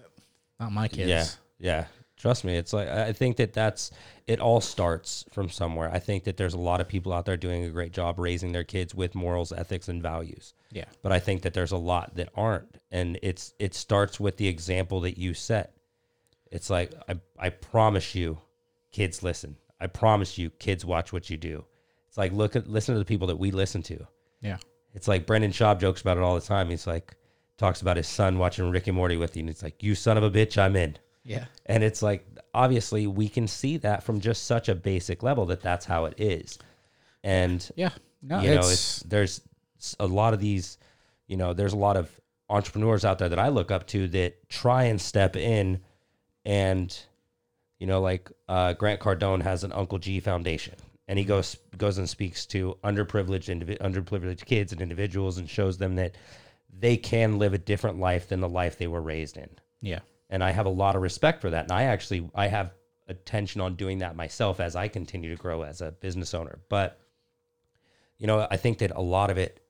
[0.58, 1.08] not my kids.
[1.08, 1.26] Yeah,
[1.60, 1.84] yeah,
[2.24, 3.90] Trust me, it's like I think that that's
[4.26, 4.40] it.
[4.40, 5.90] All starts from somewhere.
[5.92, 8.52] I think that there's a lot of people out there doing a great job raising
[8.52, 10.54] their kids with morals, ethics, and values.
[10.72, 10.86] Yeah.
[11.02, 14.48] But I think that there's a lot that aren't, and it's it starts with the
[14.48, 15.76] example that you set.
[16.50, 18.38] It's like I I promise you,
[18.90, 19.58] kids listen.
[19.78, 21.62] I promise you, kids watch what you do.
[22.08, 24.06] It's like look at listen to the people that we listen to.
[24.40, 24.56] Yeah.
[24.94, 26.70] It's like Brendan Schaub jokes about it all the time.
[26.70, 27.16] He's like
[27.58, 30.16] talks about his son watching Rick and Morty with you, and it's like you son
[30.16, 30.96] of a bitch, I'm in.
[31.24, 31.46] Yeah.
[31.66, 35.62] And it's like obviously we can see that from just such a basic level that
[35.62, 36.58] that's how it is.
[37.22, 37.90] And Yeah.
[38.22, 39.40] No, you know, it's, it's there's
[40.00, 40.78] a lot of these,
[41.26, 42.10] you know, there's a lot of
[42.48, 45.80] entrepreneurs out there that I look up to that try and step in
[46.44, 46.96] and
[47.80, 50.74] you know, like uh, Grant Cardone has an Uncle G Foundation,
[51.06, 55.76] and he goes goes and speaks to underprivileged indivi- underprivileged kids and individuals, and shows
[55.76, 56.14] them that
[56.72, 59.50] they can live a different life than the life they were raised in
[59.84, 60.00] yeah.
[60.34, 61.64] And I have a lot of respect for that.
[61.64, 62.74] And I actually I have
[63.08, 66.58] attention on doing that myself as I continue to grow as a business owner.
[66.68, 66.98] But
[68.18, 69.60] you know, I think that a lot of it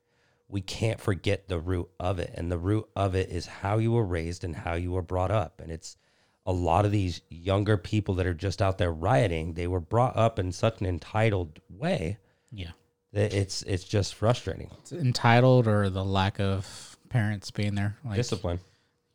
[0.47, 3.91] we can't forget the root of it, and the root of it is how you
[3.91, 5.59] were raised and how you were brought up.
[5.61, 5.97] And it's
[6.45, 9.53] a lot of these younger people that are just out there rioting.
[9.53, 12.17] They were brought up in such an entitled way
[12.51, 12.71] Yeah.
[13.13, 14.69] that it's it's just frustrating.
[14.81, 17.97] It's entitled or the lack of parents being there.
[18.05, 18.59] Like, Discipline.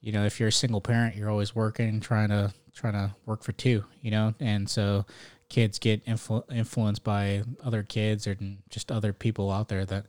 [0.00, 3.42] You know, if you're a single parent, you're always working, trying to trying to work
[3.42, 5.04] for two, you know, and so
[5.48, 8.36] kids get influ- influenced by other kids or
[8.70, 10.06] just other people out there that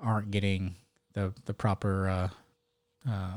[0.00, 0.74] aren't getting
[1.12, 2.28] the the proper uh,
[3.08, 3.36] uh,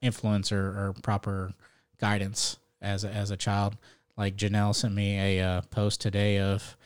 [0.00, 1.52] influence or, or proper
[1.98, 3.76] guidance as as a child.
[4.16, 6.76] Like Janelle sent me a uh, post today of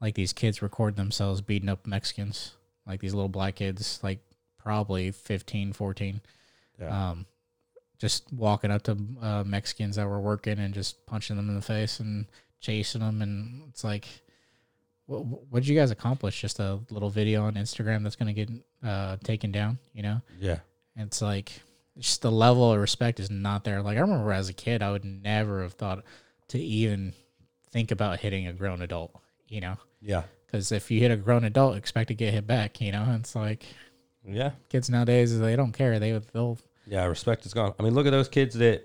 [0.00, 4.18] like these kids record themselves beating up Mexicans, like these little black kids, like
[4.58, 6.20] probably 15, 14
[6.80, 7.10] Yeah.
[7.10, 7.26] um,
[7.98, 11.60] just walking up to uh, Mexicans that were working and just punching them in the
[11.62, 12.24] face and
[12.60, 13.20] chasing them.
[13.22, 14.06] And it's like,
[15.06, 16.40] what what did you guys accomplish?
[16.40, 18.50] Just a little video on Instagram that's going to get
[18.88, 20.20] uh, taken down, you know?
[20.38, 20.60] yeah.
[20.96, 21.52] And it's like,
[21.98, 23.82] just the level of respect is not there.
[23.82, 26.02] Like, I remember as a kid, I would never have thought
[26.48, 27.12] to even
[27.70, 29.14] think about hitting a grown adult,
[29.46, 29.76] you know?
[30.00, 30.22] Yeah.
[30.46, 33.02] Because if you hit a grown adult, expect to get hit back, you know?
[33.02, 33.64] And It's like,
[34.26, 34.52] Yeah.
[34.68, 35.98] kids nowadays, they don't care.
[36.00, 36.58] They, they'll,
[36.90, 37.72] Yeah, respect is gone.
[37.78, 38.84] I mean, look at those kids that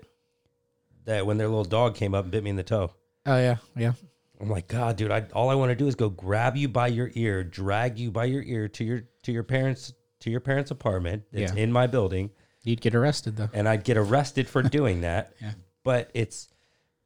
[1.04, 2.92] that when their little dog came up and bit me in the toe.
[3.26, 3.92] oh, yeah, yeah.
[4.40, 6.88] I'm like, God, dude, I all I want to do is go grab you by
[6.88, 10.70] your ear, drag you by your ear to your to your parents to your parents'
[10.70, 11.62] apartment that's Yeah.
[11.62, 12.30] in my building,
[12.64, 13.48] You'd get arrested, though.
[13.52, 15.32] and I'd get arrested for doing that.
[15.40, 15.52] Yeah.
[15.84, 16.48] But it's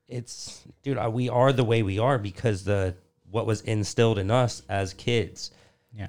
[0.08, 2.94] it's dude, I, we are the way we are because the
[3.30, 5.50] what was instilled in us as kids.
[5.96, 6.08] Yeah.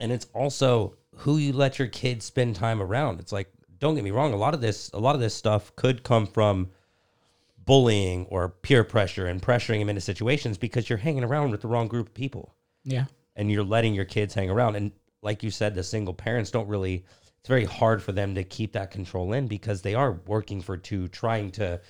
[0.00, 3.18] and it's also who you let your kids spend time around.
[3.20, 5.74] It's like, don't get me wrong, a lot of this, a lot of this stuff
[5.76, 6.70] could come from
[7.64, 11.68] bullying or peer pressure and pressuring them into situations because you're hanging around with the
[11.68, 13.04] wrong group of people Yeah.
[13.36, 14.76] and you're letting your kids hang around.
[14.76, 17.04] And like you said, the single parents don't really.
[17.40, 20.76] It's very hard for them to keep that control in because they are working for
[20.76, 21.80] two, trying to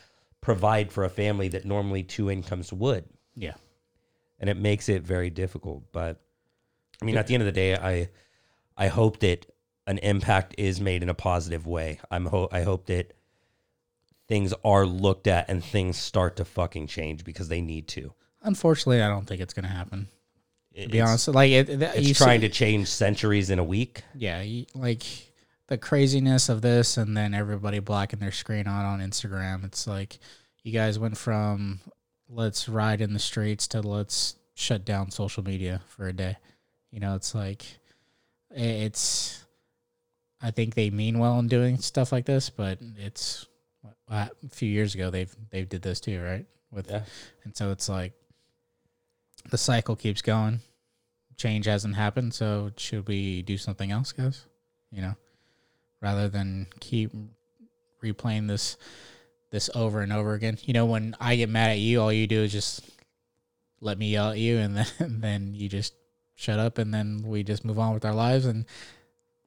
[0.41, 3.55] provide for a family that normally two incomes would Yeah.
[4.41, 5.85] and it makes it very difficult.
[5.93, 6.21] But
[7.01, 8.09] I mean, at the end of the day, I
[8.77, 9.47] I hope that
[9.89, 11.99] an impact is made in a positive way.
[12.11, 13.15] I'm ho- I hope that
[14.29, 18.13] things are looked at and things start to fucking change because they need to.
[18.43, 20.09] Unfortunately, I don't think it's gonna happen.
[20.73, 24.03] It- To be honest, like it, it's trying see, to change centuries in a week.
[24.15, 25.03] yeah, you, like
[25.67, 29.65] the craziness of this, and then everybody blacking their screen out on Instagram.
[29.65, 30.19] It's like
[30.63, 31.81] you guys went from
[32.29, 36.37] let's ride in the streets to let's shut down social media for a day.
[36.91, 37.65] You know, it's like
[38.51, 39.45] it's.
[40.41, 43.47] I think they mean well in doing stuff like this, but it's
[44.09, 46.47] uh, a few years ago they've they did this too, right?
[46.71, 47.05] With Yeah.
[47.45, 48.13] and so it's like
[49.51, 50.61] the cycle keeps going.
[51.37, 54.45] Change hasn't happened, so should we do something else, guys?
[54.91, 55.15] You know,
[56.01, 57.13] rather than keep
[58.03, 58.77] replaying this
[59.51, 60.59] this over and over again.
[60.63, 62.83] You know, when I get mad at you, all you do is just
[63.81, 65.95] let me yell at you, and then and then you just
[66.35, 68.45] shut up, and then we just move on with our lives.
[68.47, 68.67] And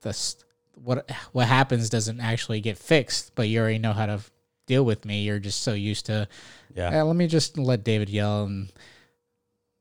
[0.02, 0.38] this
[0.84, 4.20] what what happens doesn't actually get fixed, but you already know how to
[4.68, 5.24] deal with me.
[5.24, 6.28] You're just so used to
[6.76, 6.92] Yeah.
[6.92, 8.72] yeah, let me just let David yell and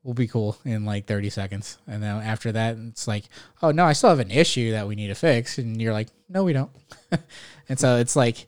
[0.03, 1.77] we'll be cool in like 30 seconds.
[1.87, 3.25] And then after that, it's like,
[3.61, 5.59] oh, no, I still have an issue that we need to fix.
[5.59, 6.71] And you're like, no, we don't.
[7.69, 8.47] and so it's like,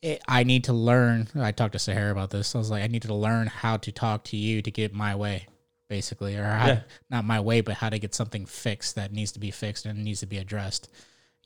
[0.00, 1.28] it, I need to learn.
[1.34, 2.54] I talked to Sahara about this.
[2.54, 5.14] I was like, I need to learn how to talk to you to get my
[5.16, 5.46] way,
[5.88, 6.80] basically, or how, Yeah.
[7.10, 10.02] not my way, but how to get something fixed that needs to be fixed and
[10.02, 10.88] needs to be addressed,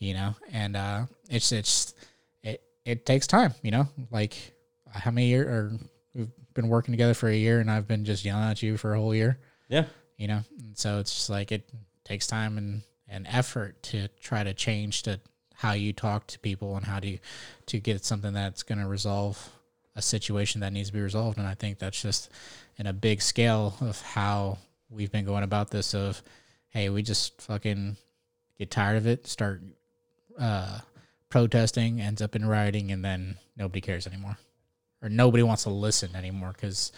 [0.03, 0.35] you know?
[0.53, 1.95] And uh, it's, it's,
[2.43, 4.37] it, it takes time, you know, like
[4.91, 5.73] how many year or
[6.15, 8.95] we've been working together for a year, and I've been just yelling at you for
[8.95, 9.39] a whole year.
[9.69, 9.85] Yeah.
[10.17, 11.69] You know, and so it's just like it
[12.05, 15.21] takes time and and effort to try to change to
[15.55, 17.19] how you talk to people and how to
[17.67, 19.51] to get something that's going to resolve
[19.95, 21.39] a situation that needs to be resolved.
[21.39, 22.31] And I think that's just
[22.79, 24.59] in a big scale of how
[24.91, 25.95] we've been going about this.
[25.95, 26.23] Of
[26.71, 27.97] hey, we just fucking
[28.59, 29.63] get tired of it, start
[30.39, 30.79] uh,
[31.29, 34.37] protesting, ends up in rioting, and then nobody cares anymore,
[35.03, 36.93] or nobody wants to listen anymore because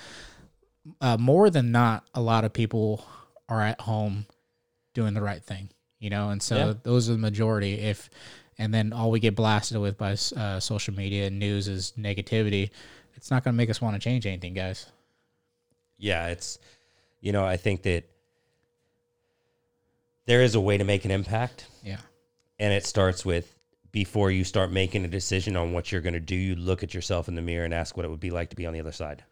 [1.01, 3.05] uh, more than not, a lot of people
[3.49, 4.27] are at home
[4.93, 5.69] doing the right thing,
[5.99, 6.75] you know, and so Yeah.
[6.83, 7.75] those are the majority.
[7.75, 8.11] If
[8.59, 12.71] and then all we get blasted with by uh, social media and news is negativity,
[13.17, 14.87] it's not going to make us want to change anything, guys.
[15.99, 16.59] yeah, it's
[17.21, 18.05] you know, I think that
[20.27, 21.99] there is a way to make an impact, Yeah,
[22.59, 23.59] and it starts with
[23.93, 26.95] before you start making a decision on what you're going to do, you look at
[26.95, 28.81] yourself in the mirror and ask what it would be like to be on the
[28.81, 29.23] other side.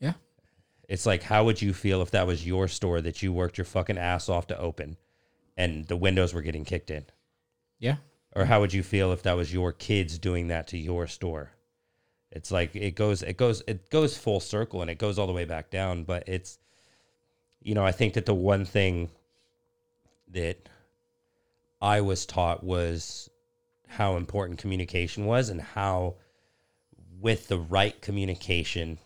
[0.00, 0.14] yeah,
[0.88, 3.66] It's like, how would you feel if that was your store that you worked your
[3.66, 4.96] fucking ass off to open,
[5.58, 7.04] and the windows were getting kicked in?
[7.78, 7.96] yeah,
[8.34, 11.50] Or how would you feel if that was your kids doing that to your store?
[12.30, 15.32] It's like it goes, it goes, it goes full circle, and it goes all the
[15.32, 16.04] way back down.
[16.04, 16.58] But it's,
[17.60, 19.10] you know, I think that the one thing
[20.32, 20.68] that
[21.80, 23.30] I was taught was
[23.86, 26.16] how important communication was, and how,
[27.20, 28.98] with the right communication,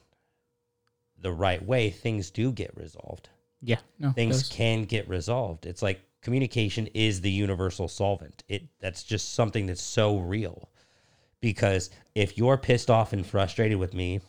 [1.18, 3.28] the right way, things do get resolved
[3.62, 3.78] yeah.
[3.98, 5.66] No, things can get resolved.
[5.66, 8.42] It's like communication is the universal solvent.
[8.48, 10.68] It that's just something that's so real.
[11.40, 14.20] Because if you're pissed off and frustrated with me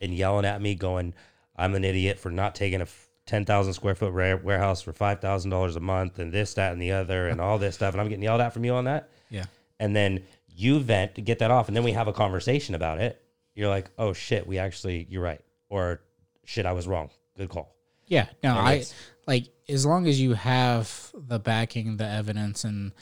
[0.00, 1.14] and yelling at me going,
[1.56, 5.80] I'm an idiot for not taking a f- 10,000 square foot warehouse for $5,000 a
[5.80, 7.92] month and this, that, and the other and all this stuff.
[7.92, 9.10] And I'm getting yelled at from you on that.
[9.28, 9.44] yeah,
[9.78, 11.68] And then you vent to get that off.
[11.68, 13.22] And then we have a conversation about it.
[13.54, 15.42] You're like, oh shit, we actually, you're right.
[15.68, 16.00] Or
[16.46, 17.10] shit, I was wrong.
[17.36, 17.76] Good call.
[18.06, 18.28] yeah.
[18.42, 18.84] No, And I
[19.26, 22.92] like as long as you have the backing, the evidence, and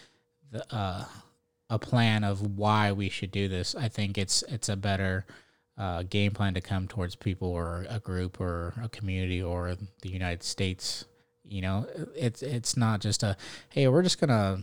[0.50, 1.04] the uh,
[1.70, 3.76] a plan of why we should do this.
[3.76, 5.24] I think it's it's a better
[5.78, 10.08] uh, game plan to come towards people or a group or a community or the
[10.08, 11.04] United States.
[11.44, 13.36] You know, it's it's not just a
[13.68, 14.62] hey, we're just gonna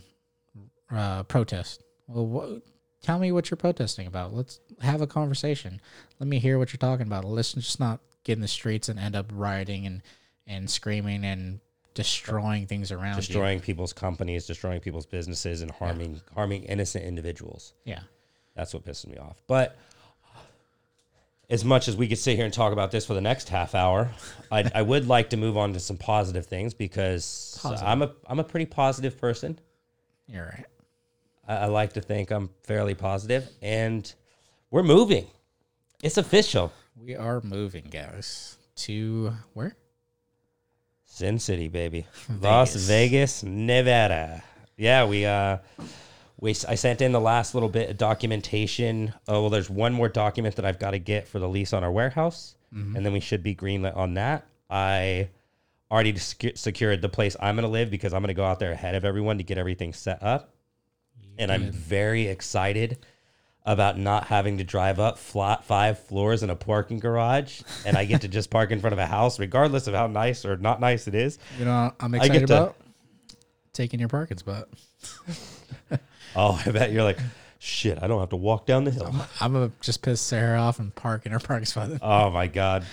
[0.91, 1.83] uh, protest.
[2.07, 2.61] Well, what,
[3.01, 4.33] tell me what you're protesting about.
[4.33, 5.79] Let's have a conversation.
[6.19, 7.25] Let me hear what you're talking about.
[7.25, 10.01] Let's just not get in the streets and end up rioting and
[10.45, 11.59] and screaming and
[11.93, 17.73] destroying things around destroying people's companies, destroying people's businesses, and harming harming innocent individuals.
[17.85, 18.01] Yeah,
[18.55, 19.41] That's what pisses me off.
[19.47, 19.77] But
[21.53, 23.75] as much as we could sit here and talk about this for the next half
[23.75, 24.09] hour,
[24.51, 27.87] I, I would like to move on to some positive things because Positive.
[27.87, 29.59] I'm a I'm a pretty positive person.
[30.27, 30.65] you're right.
[31.47, 34.11] I, I like to think I'm fairly positive, and
[34.71, 35.27] we're moving.
[36.01, 36.73] It's official.
[36.97, 39.75] We are moving, guys, to where?
[41.05, 42.07] Sin City, baby.
[42.41, 44.43] Las Vegas, Nevada.
[44.75, 45.59] Yeah, we uh
[46.43, 49.13] we I sent in the last little bit of documentation.
[49.29, 51.85] Oh, well there's one more document that I've got to get for the lease on
[51.85, 52.97] our warehouse, mm-hmm.
[52.97, 54.45] and then we should be greenlit on that.
[54.69, 55.29] I
[55.89, 58.59] already secu- secured the place I'm going to live because I'm going to go out
[58.59, 60.53] there ahead of everyone to get everything set up.
[61.37, 63.05] And I'm very excited
[63.65, 68.05] about not having to drive up flat five floors in a parking garage and I
[68.05, 70.79] get to just park in front of a house regardless of how nice or not
[70.79, 71.39] nice it is.
[71.57, 72.75] You know, I'm excited get to- about
[73.71, 74.67] taking your parking spot.
[76.35, 77.19] Oh, I bet you're like,
[77.59, 79.13] shit, I don't have to walk down the hill.
[79.39, 81.91] I'm gonna just piss Sarah off and park in her parking spot.
[82.01, 82.85] Oh my god.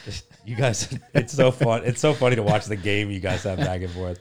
[0.44, 1.82] You guys it's so fun.
[1.84, 4.20] It's so funny to watch the game you guys have back and forth.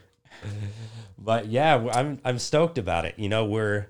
[1.17, 3.15] But yeah, I'm I'm stoked about it.
[3.17, 3.87] You know, we're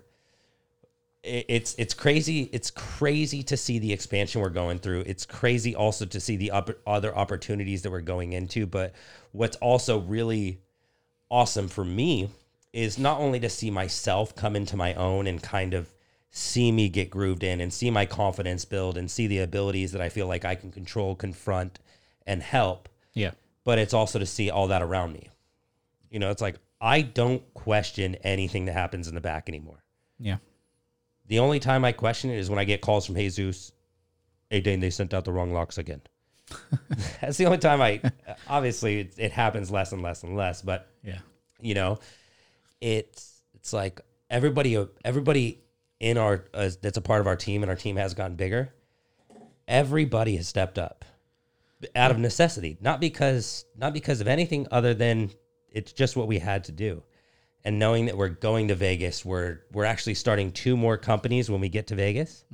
[1.23, 2.49] it's it's crazy.
[2.51, 5.03] It's crazy to see the expansion we're going through.
[5.05, 8.65] It's crazy also to see the up, other opportunities that we're going into.
[8.65, 8.93] But
[9.31, 10.61] what's also really
[11.29, 12.29] awesome for me
[12.73, 15.93] is not only to see myself come into my own and kind of
[16.29, 20.01] see me get grooved in and see my confidence build and see the abilities that
[20.01, 21.79] I feel like I can control, confront,
[22.27, 22.88] and help.
[23.13, 23.32] Yeah,
[23.63, 25.29] But it's also to see all that around me.
[26.12, 29.84] You know, it's like I don't question anything that happens in the back anymore.
[30.19, 30.38] yeah,
[31.27, 33.71] The only time I question it is when I get calls from Jesus.
[34.50, 36.02] Hey, Dane, they sent out the wrong locks again.
[37.21, 38.02] That's the only time I.
[38.48, 40.62] Obviously, it, it happens less and less and less.
[40.62, 41.19] But yeah,
[41.62, 42.00] you know,
[42.82, 45.62] it's it's like everybody everybody
[46.00, 48.73] in our uh, that's a part of our team, and our team has gotten bigger.
[49.67, 51.06] Everybody has stepped up
[51.96, 55.32] out of necessity, not because not because of anything other than
[55.69, 57.04] it's just what we had to do.
[57.65, 61.62] And knowing that we're going to Vegas, we're we're actually starting two more companies when
[61.62, 62.46] we get to Vegas,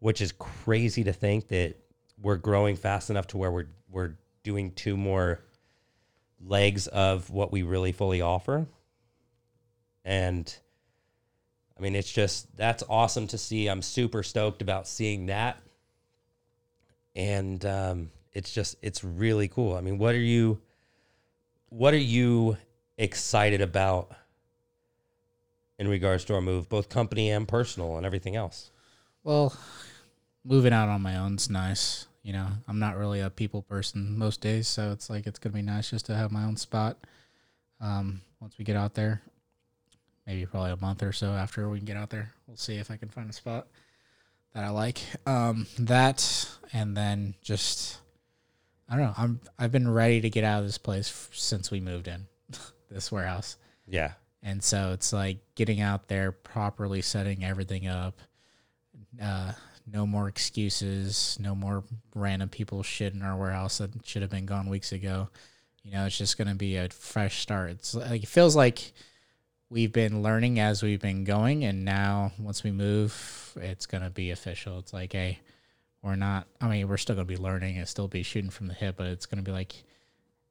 [0.00, 1.76] which is crazy to think that
[2.20, 5.40] we're growing fast enough to where we're we're doing two more
[6.40, 8.66] legs of what we really fully offer.
[10.04, 10.54] And
[11.78, 13.68] I mean, it's just that's awesome to see.
[13.68, 15.60] I'm super stoked about seeing that.
[17.14, 19.76] And um, it's just it's really cool.
[19.76, 20.60] I mean, what are you
[21.68, 22.56] what are you
[22.96, 24.12] excited about
[25.78, 28.70] in regards to our move, both company and personal and everything else?
[29.22, 29.56] Well,
[30.44, 32.06] moving out on my own's nice.
[32.22, 35.54] You know, I'm not really a people person most days, so it's like it's gonna
[35.54, 36.98] be nice just to have my own spot.
[37.80, 39.22] Um, once we get out there,
[40.28, 42.90] maybe probably a month or so after we can get out there, we'll see if
[42.90, 43.66] I can find a spot
[44.54, 45.00] that I like.
[45.26, 47.98] Um, that and then just
[48.88, 49.14] I don't know.
[49.16, 52.26] I'm I've been ready to get out of this place f- since we moved in
[52.90, 53.56] this warehouse.
[53.86, 54.12] Yeah.
[54.42, 58.20] And so it's like getting out there, properly setting everything up.
[59.20, 59.52] Uh,
[59.90, 61.38] no more excuses.
[61.40, 61.82] No more
[62.14, 65.30] random people shit in our warehouse that should have been gone weeks ago.
[65.82, 67.70] You know, it's just going to be a fresh start.
[67.70, 68.92] It's like it feels like
[69.70, 74.10] we've been learning as we've been going, and now once we move, it's going to
[74.10, 74.78] be official.
[74.78, 75.40] It's like, hey,
[76.02, 76.46] we're not.
[76.60, 78.96] I mean, we're still going to be learning and still be shooting from the hip,
[78.96, 79.74] but it's going to be like,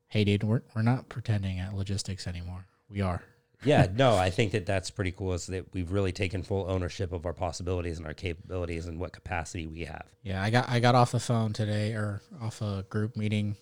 [0.08, 2.66] hey, dude, we're we're not pretending at logistics anymore.
[2.90, 3.24] We are
[3.64, 5.34] yeah, no, I think that that's pretty cool.
[5.34, 9.14] Is that we've really taken full ownership of our possibilities and our capabilities and what
[9.14, 10.06] capacity we have.
[10.24, 13.56] Yeah, I got I got off the phone today or off a group meeting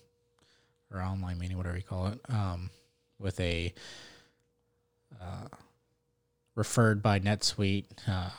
[0.92, 2.70] or online meeting, whatever you call it, um,
[3.18, 3.74] with a
[5.26, 5.48] uh,
[6.54, 8.30] referred by NetSuite uh,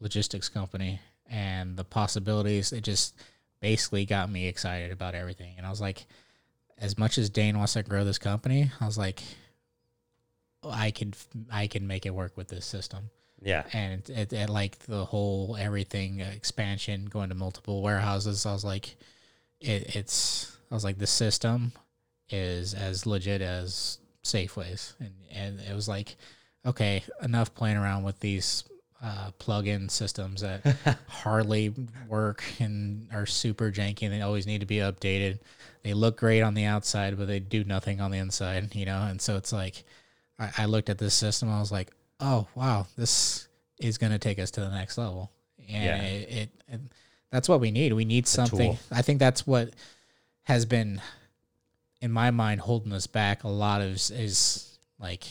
[0.00, 2.72] logistics company, and the possibilities.
[2.72, 3.14] It just
[3.60, 6.06] basically got me excited about everything, and I was like,
[6.78, 9.22] as much as Dane wants to grow this company, I was like
[10.70, 11.14] I can
[11.52, 13.10] I can make it work with this system.
[13.42, 13.64] Yeah.
[13.72, 18.46] And it, it, like the whole everything expansion going to multiple warehouses.
[18.46, 18.96] I was like,
[19.60, 21.72] it, it's I was like the system
[22.30, 26.16] is as legit as Safeways, and and it was like,
[26.66, 28.64] okay, enough playing around with these
[29.02, 30.64] uh, plug-in systems that
[31.08, 31.74] hardly
[32.08, 35.38] work and are super janky and they always need to be updated.
[35.82, 39.02] They look great on the outside, but they do nothing on the inside, you know.
[39.02, 39.84] And so it's like
[40.38, 41.50] I, I looked at this system.
[41.50, 43.46] I was like, oh wow, this
[43.78, 45.30] is going to take us to the next level.
[45.68, 46.02] And Yeah.
[46.02, 46.80] it, it, it
[47.30, 47.92] that's what we need.
[47.92, 48.78] We need something.
[48.90, 49.74] I think that's what
[50.44, 51.02] has been
[52.04, 55.24] in my mind holding us back a lot of is, is like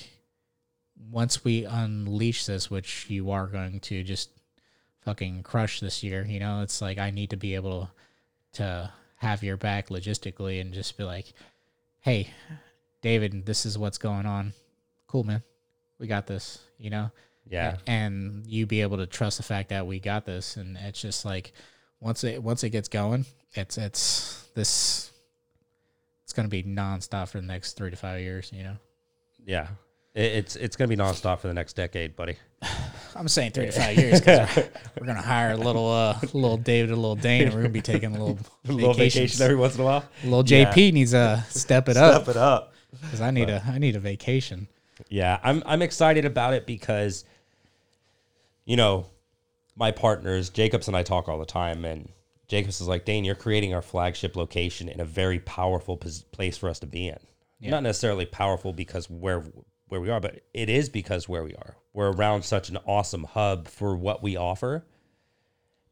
[1.12, 4.32] once we unleash this, which you are going to just
[5.02, 7.92] fucking crush this year, you know, it's like I need to be able
[8.54, 11.34] to have your back logistically and just be like,
[12.00, 12.32] hey,
[13.04, 14.54] David, this is what's going on.
[15.06, 15.44] Cool, man.
[16.00, 17.12] We got this, you know?
[17.48, 17.78] Yeah.
[17.86, 20.58] And you be able to trust the fact that we got this.
[20.58, 21.54] And it's just like
[22.00, 25.13] once it once it gets going, it's it's this
[26.34, 28.76] it's gonna be nonstop for the next three to five years, you know.
[29.46, 29.68] Yeah.
[30.16, 32.38] It, it's it's gonna be nonstop for the next decade, buddy.
[33.16, 34.70] I'm saying three to five years because we're,
[35.00, 37.84] we're gonna hire a little uh little David, a little Dane, and we're gonna be
[37.84, 40.04] taking a little A little vacation every once in a while.
[40.24, 42.74] Little JP needs to step it up Step it up.
[43.00, 44.68] because I need a I need a vacation.
[45.10, 47.26] Yeah, I'm I'm excited about it because,
[48.66, 49.06] you know,
[49.76, 52.10] my partners Jacobs and I talk all the time, and
[52.48, 56.58] Jacobs is like, Dane, you're creating our flagship location in a very powerful pos- place
[56.58, 57.18] for us to be in.
[57.60, 57.72] Yeah.
[57.72, 59.44] Not necessarily powerful because where
[59.88, 61.78] where we are, but it is because where we are.
[61.94, 64.86] We're around such an awesome hub for what we offer.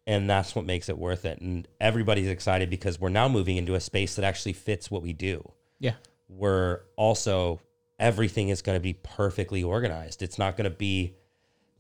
[0.08, 1.40] And that's what makes it worth it.
[1.40, 5.14] And everybody's excited because we're now moving into a space that actually fits what we
[5.14, 5.94] do Yeah.
[6.28, 7.62] we're also
[8.00, 10.24] everything is going to be perfectly organized.
[10.24, 11.14] It's not going to be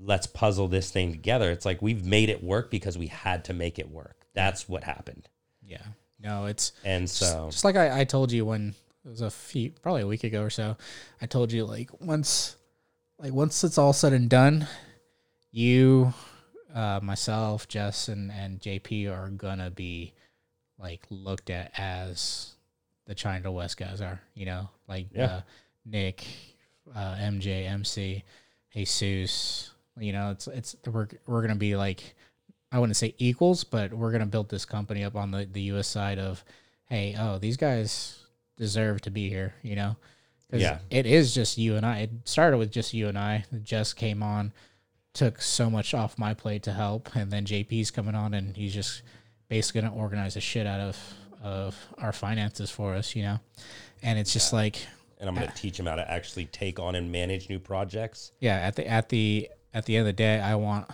[0.04, 1.52] let's puzzle this thing together.
[1.52, 4.26] It's like we've made it work because we had to make it work.
[4.34, 5.30] That's what happened.
[5.64, 5.84] Yeah.
[6.20, 8.76] No, it's And so just like I, I told you when
[9.06, 10.78] it was a few probably a week ago or so.
[11.22, 12.56] I told you like once
[13.20, 14.68] like once it's all said and done,
[15.52, 16.14] you,
[16.74, 20.14] uh, myself, Jess, and and JP are gonna be
[20.80, 22.54] like looked at as
[23.06, 24.22] the China West guys are.
[24.36, 25.26] You know, like Yeah.
[25.26, 25.42] uh,
[25.86, 26.26] Nick,
[26.96, 28.24] uh, MJ, MC,
[28.74, 29.72] Jesus.
[30.00, 32.16] You know, it's it's we're we're gonna be like
[32.72, 35.88] I wouldn't say equals, but we're gonna build this company up on the the U.S.
[35.88, 36.44] side of,
[36.86, 38.18] hey, oh, these guys
[38.58, 39.54] deserve to be here.
[39.64, 39.96] You know,
[40.52, 40.80] Yeah.
[40.90, 42.00] it is just you and I.
[42.00, 43.44] It started with just you and I.
[43.64, 44.54] Jess came on,
[45.14, 48.74] took so much off my plate to help, and then JP's coming on, and he's
[48.74, 49.02] just
[49.50, 50.98] basically gonna organize the shit out of
[51.44, 53.16] of our finances for us.
[53.16, 53.40] You know,
[54.02, 54.78] and it's just like
[55.20, 57.60] and I'm going to uh, teach him how to actually take on and manage new
[57.60, 58.32] projects.
[58.40, 60.90] yeah at the at the at the end of the day i want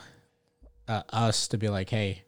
[0.88, 2.24] uh, us to be like hey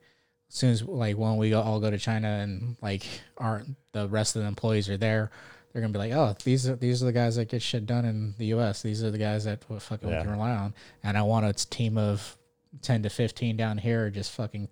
[0.49, 3.03] as soon as like when we all go to China and like
[3.37, 5.29] our the rest of the employees are there,
[5.71, 8.03] they're gonna be like, oh, these are these are the guys that get shit done
[8.03, 8.81] in the U.S.
[8.81, 10.73] These are the guys that we fucking we can rely on.
[11.03, 12.35] And I want a team of
[12.81, 14.69] ten to fifteen down here just fucking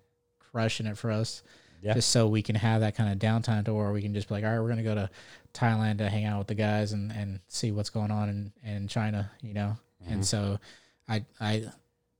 [0.50, 1.44] crushing it for us,
[1.80, 1.94] Yeah.
[1.94, 4.34] just so we can have that kind of downtime to where we can just be
[4.34, 5.08] like, all right, we're gonna go to
[5.54, 8.88] Thailand to hang out with the guys and and see what's going on in in
[8.88, 9.76] China, you know.
[10.08, 10.58] And so,
[11.08, 11.64] I I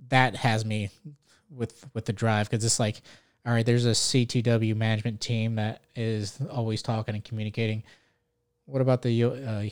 [0.09, 0.91] that has me
[1.51, 3.01] with with the drive because it's like
[3.47, 7.83] all right there's a c2w management team that is always talking and communicating.
[8.67, 9.69] What about the uh,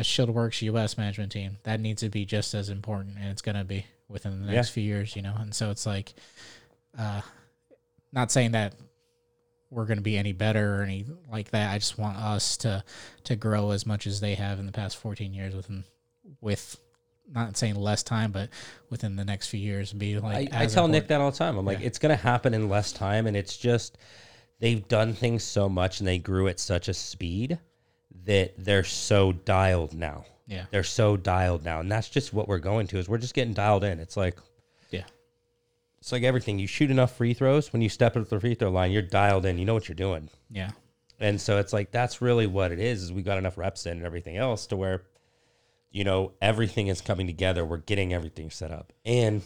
[0.00, 1.58] shieldworks us management team?
[1.64, 4.68] That needs to be just as important and it's going to be within the next
[4.70, 4.72] Yeah.
[4.74, 5.34] few years you know?
[5.38, 6.14] And so it's like
[6.98, 7.20] uh
[8.12, 8.74] not saying that
[9.70, 11.72] we're going to be any better or any like that.
[11.72, 12.84] I just want us to
[13.24, 15.84] to grow as much as they have in the past 14 years within
[16.40, 16.78] with
[17.30, 18.50] not saying less time but
[18.90, 21.56] within the next few years be like I, I tell Nick that all the time.
[21.56, 21.86] I'm like, Yeah.
[21.86, 23.26] it's going to happen in less time.
[23.26, 23.98] And it's just,
[24.60, 27.58] they've done things so much and they grew at such a speed
[28.24, 30.24] that they're so dialed now.
[30.46, 31.80] yeah They're so dialed now.
[31.80, 33.98] And that's just what we're going to is we're just getting dialed in.
[34.00, 34.38] It's like,
[34.90, 35.04] yeah
[35.98, 36.58] it's like everything.
[36.58, 37.72] You shoot enough free throws.
[37.72, 39.58] When you step into the free throw line, you're dialed in.
[39.58, 40.28] You know what you're doing.
[40.50, 40.70] yeah
[41.18, 43.02] And so it's like that's really what it is.
[43.04, 45.02] Is we got enough reps in and everything else to where,
[45.94, 47.64] you know, everything is coming together.
[47.64, 49.42] We're getting everything set up, and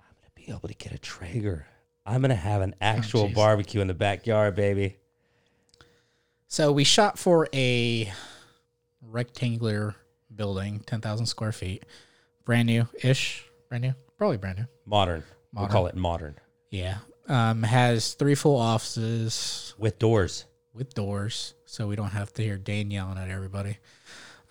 [0.00, 1.66] I'm gonna be able to get a Traeger.
[2.06, 3.34] I'm gonna have an actual jeez.
[3.34, 4.96] barbecue in the backyard, baby.
[6.46, 8.10] So we shot for a
[9.02, 9.94] rectangular
[10.34, 11.84] building, 10,000 square feet,
[12.46, 14.66] brand new ish, brand new, probably brand new.
[14.86, 15.24] Modern.
[15.52, 16.36] We'll call it modern
[16.70, 16.98] Yeah.
[17.26, 20.46] Um, has three full offices with doors.
[20.72, 23.76] with doors, so we don't have to hear Dane yelling at everybody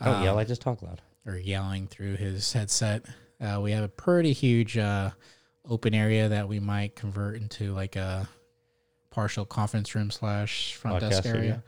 [0.04, 0.38] Don't yell.
[0.39, 1.02] I just talk loud.
[1.26, 3.04] or yelling through his headset.
[3.41, 5.12] Uh, we have a pretty huge uh,
[5.70, 8.28] open area that we might convert into like a
[9.10, 11.39] partial conference room slash front Podcast desk area.
[11.41, 11.62] studio?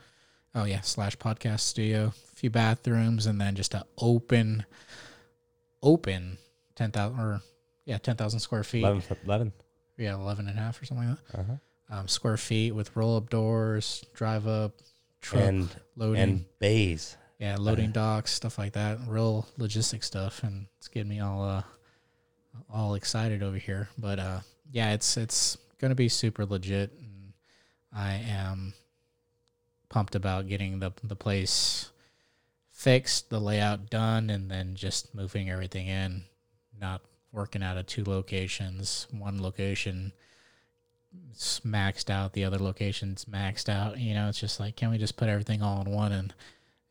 [0.54, 2.06] Oh yeah, slash podcast studio.
[2.32, 4.64] A few bathrooms and then just a open,
[5.82, 6.38] open
[6.74, 7.40] ten thousand or
[7.84, 8.82] yeah ten thousand square feet.
[8.82, 9.52] 11, 11.
[9.98, 11.38] Yeah, 11 and a half or something like that.
[11.40, 11.98] Uh-huh.
[12.00, 14.72] Um, square feet with roll up doors, drive up,
[15.20, 16.22] truck And loading.
[16.22, 17.16] and bays.
[17.40, 18.98] Yeah, loading docks, stuff like that.
[19.06, 21.62] Real logistic stuff, and it's getting me all uh
[22.70, 23.88] all excited over here.
[23.96, 27.32] But uh yeah, it's it's gonna be super legit and
[27.94, 28.74] I am
[29.88, 31.90] pumped about getting the the place
[32.70, 36.24] fixed, the layout done, and then just moving everything in.
[36.78, 37.00] Not
[37.32, 39.06] working out of two locations.
[39.10, 40.12] One location
[41.34, 43.98] maxed out, the other location's maxed out.
[43.98, 46.34] You know, it's just like can we just put everything all in one and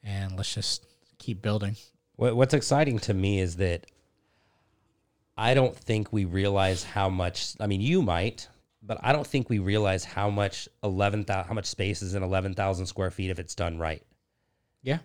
[0.03, 0.85] and let's just
[1.17, 1.75] keep building.
[2.15, 3.85] What, what's exciting to me is that
[5.37, 7.53] I don't think we realize how much.
[7.59, 8.47] I mean, you might,
[8.81, 12.23] but I don't think we realize how much eleven thousand, how much space is in
[12.23, 14.03] eleven thousand square feet if it's done right.
[14.81, 14.99] Yeah.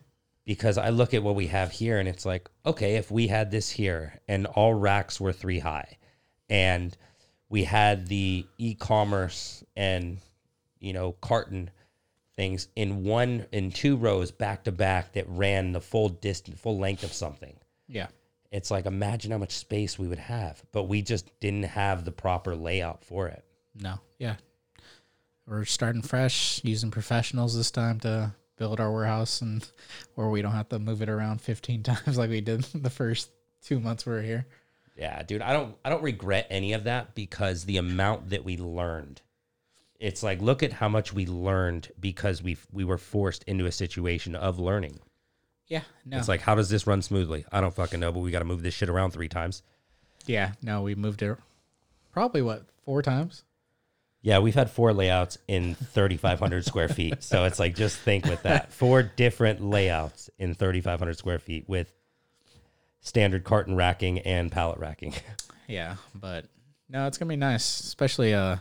[0.45, 3.51] Because I look at what we have here, and it's like, okay, if we had
[3.51, 5.99] this here, and all racks were three high,
[6.51, 6.97] and
[7.49, 10.19] we had the e-commerce and
[10.81, 11.71] you know carton
[12.37, 16.79] things in one in two rows back to back that ran the full distance full
[16.79, 17.55] length of something
[17.89, 18.09] Yeah.
[18.51, 22.13] it's like imagine how much space we would have but we just didn't have the
[22.13, 23.45] proper layout for it
[23.81, 24.01] No.
[24.19, 24.37] Yeah.
[25.47, 29.67] We're starting fresh, using professionals this time to build our warehouse and
[30.15, 33.31] where we don't have to move it around 15 times like we did the first
[33.63, 34.47] two months we were here.
[34.97, 38.57] yeah dude i don't i don't regret any of that because the amount that we
[38.57, 39.21] learned
[40.01, 43.73] it's like look at how much we learned because we we were forced into a
[43.73, 44.99] situation of learning
[45.69, 45.83] Yeah.
[46.05, 46.19] No.
[46.19, 48.45] it's like how does this run smoothly i don't fucking know but we got to
[48.45, 49.63] move this shit around three times
[50.27, 50.53] yeah.
[50.63, 51.37] No, we moved it
[52.13, 53.45] probably what, four times?
[54.23, 57.23] Yeah, we've had four layouts in 3,500 square feet.
[57.23, 58.73] So it's like, just think with that.
[58.73, 61.93] Four different layouts in 3,500 square feet with
[63.01, 65.13] standard carton racking and pallet racking.
[65.69, 65.97] Yeah.
[66.15, 66.47] But
[66.89, 68.57] no, it's going to be nice, especially uh,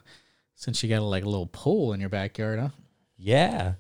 [0.64, 2.70] since you got like a little pool in your backyard, huh?
[3.18, 3.74] Yeah.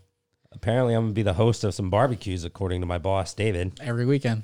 [0.51, 3.79] Apparently, I'm going to be the host of some barbecues, according to my boss, David.
[3.81, 4.43] Every weekend.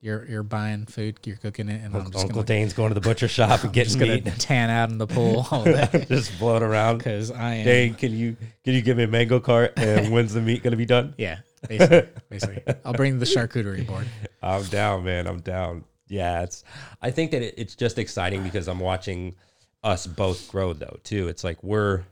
[0.00, 2.94] You're, you're buying food, you're cooking it, and I'm just Uncle gonna, Dane's going to
[2.94, 4.38] the butcher shop and just getting gonna meat.
[4.40, 6.98] tan out in the pool all day just float around.
[6.98, 7.64] because I am.
[7.64, 10.72] Dane, can you can you give me a mango cart and when's the meat going
[10.72, 11.14] to be done?
[11.16, 12.74] Yeah, basically, basically.
[12.84, 14.06] I'll bring the charcuterie board.
[14.42, 15.26] I'm down, man.
[15.26, 15.84] I'm down.
[16.06, 16.64] Yeah, it's.
[17.00, 19.36] I think that it, it's just exciting because I'm watching
[19.84, 20.98] us both grow, though.
[21.04, 21.28] Too.
[21.28, 22.04] It's like we're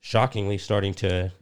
[0.00, 1.32] shockingly starting to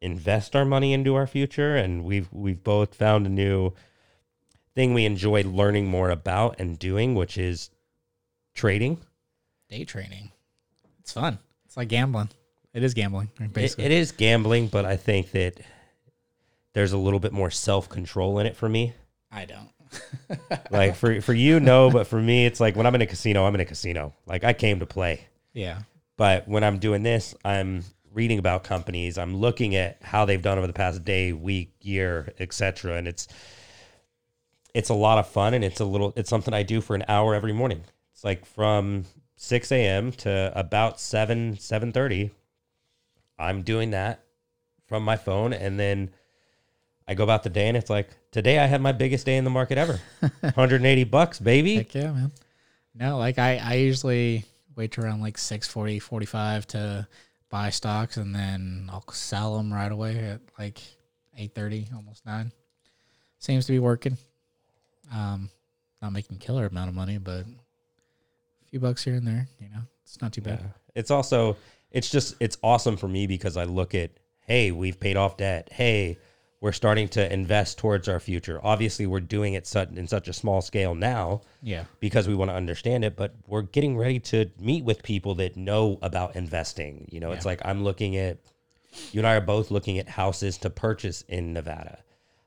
[0.00, 3.72] invest our money into our future, and we've we've both found a new
[4.74, 7.70] thing we enjoy learning more about and doing, which is
[8.54, 8.98] trading.
[9.68, 10.32] Day trading.
[11.00, 11.38] It's fun.
[11.66, 12.30] It's like gambling.
[12.72, 13.84] It is gambling, It, basically.
[13.84, 15.60] it is gambling, but I think that
[16.72, 18.94] there's a little bit more self control in it for me.
[19.30, 19.70] I don't.
[20.70, 23.44] Like for for you, no, but for me, it's like when I'm in a casino,
[23.44, 24.14] I'm in a casino.
[24.26, 25.26] Like I came to play.
[25.52, 25.82] Yeah.
[26.16, 29.18] But when I'm doing this, I'm reading about companies.
[29.18, 32.96] I'm looking at how they've done over the past day, week, year, etc.
[32.96, 33.28] And it's
[34.74, 37.04] it's a lot of fun, and it's a little it's something I do for an
[37.08, 37.82] hour every morning.
[38.12, 39.04] It's like from
[39.36, 40.12] 6 a.m.
[40.12, 42.30] to about 7 7:30.
[43.38, 44.24] I'm doing that
[44.86, 46.10] from my phone, and then
[47.06, 49.44] I go about the day, and it's like today I had my biggest day in
[49.44, 50.00] the market ever,
[50.40, 51.76] 180 bucks, baby.
[51.76, 52.32] Heck yeah, man.
[52.92, 57.08] No, like I, I usually wait around like 640, 45 to
[57.48, 60.80] buy stocks and then I'll sell them right away at like
[61.36, 62.50] 830, almost 9.
[63.38, 64.18] Seems to be working.
[65.12, 65.48] Um,
[66.02, 69.82] not making killer amount of money, but a few bucks here and there, you know,
[70.02, 70.58] it's not too bad.
[70.60, 70.68] Yeah.
[70.96, 71.56] It's also
[71.92, 74.10] it's just it's awesome for me because I look at
[74.40, 75.68] hey, we've paid off debt.
[75.70, 76.18] Hey,
[76.64, 78.58] we're starting to invest towards our future.
[78.62, 81.84] Obviously, we're doing it such, in such a small scale now Yeah.
[82.00, 85.58] because we want to understand it, but we're getting ready to meet with people that
[85.58, 87.06] know about investing.
[87.12, 88.38] You know, it's like I'm looking at
[89.12, 91.98] you and I are both looking at houses to purchase in Nevada.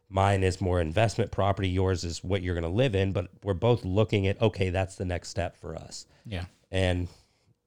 [0.09, 3.53] Mine is more investment property, yours is what you're going to live in, but we're
[3.53, 6.45] both looking at okay, that's the next step for us Yeah.
[6.72, 7.07] and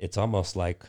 [0.01, 0.83] it's almost like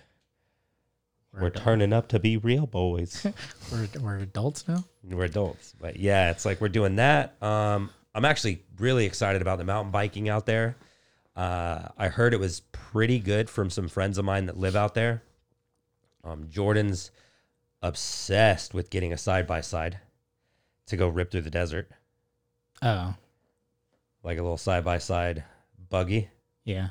[1.34, 3.25] We're we're, turning up to be real boys.
[3.71, 4.84] We're, we're adults now.
[5.03, 7.41] we're adults, but yeah, it's like we're doing that.
[7.41, 10.75] Um, I'm actually really excited about the mountain biking out there.
[11.36, 14.93] Uh, I heard it was pretty good from some friends of mine that live out
[14.93, 15.23] there.
[16.25, 17.11] Um, Jordan's
[17.82, 19.99] obsessed with getting a side by side
[20.88, 21.89] to go rip through the desert,
[22.82, 23.15] Oh,
[24.23, 25.45] like a little side by side
[25.89, 26.29] buggy.
[26.65, 26.89] yeah.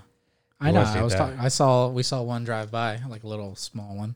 [0.63, 0.81] I know.
[0.81, 1.39] I was talking.
[1.39, 1.89] I saw.
[1.89, 4.15] We saw one drive by, like a little small one,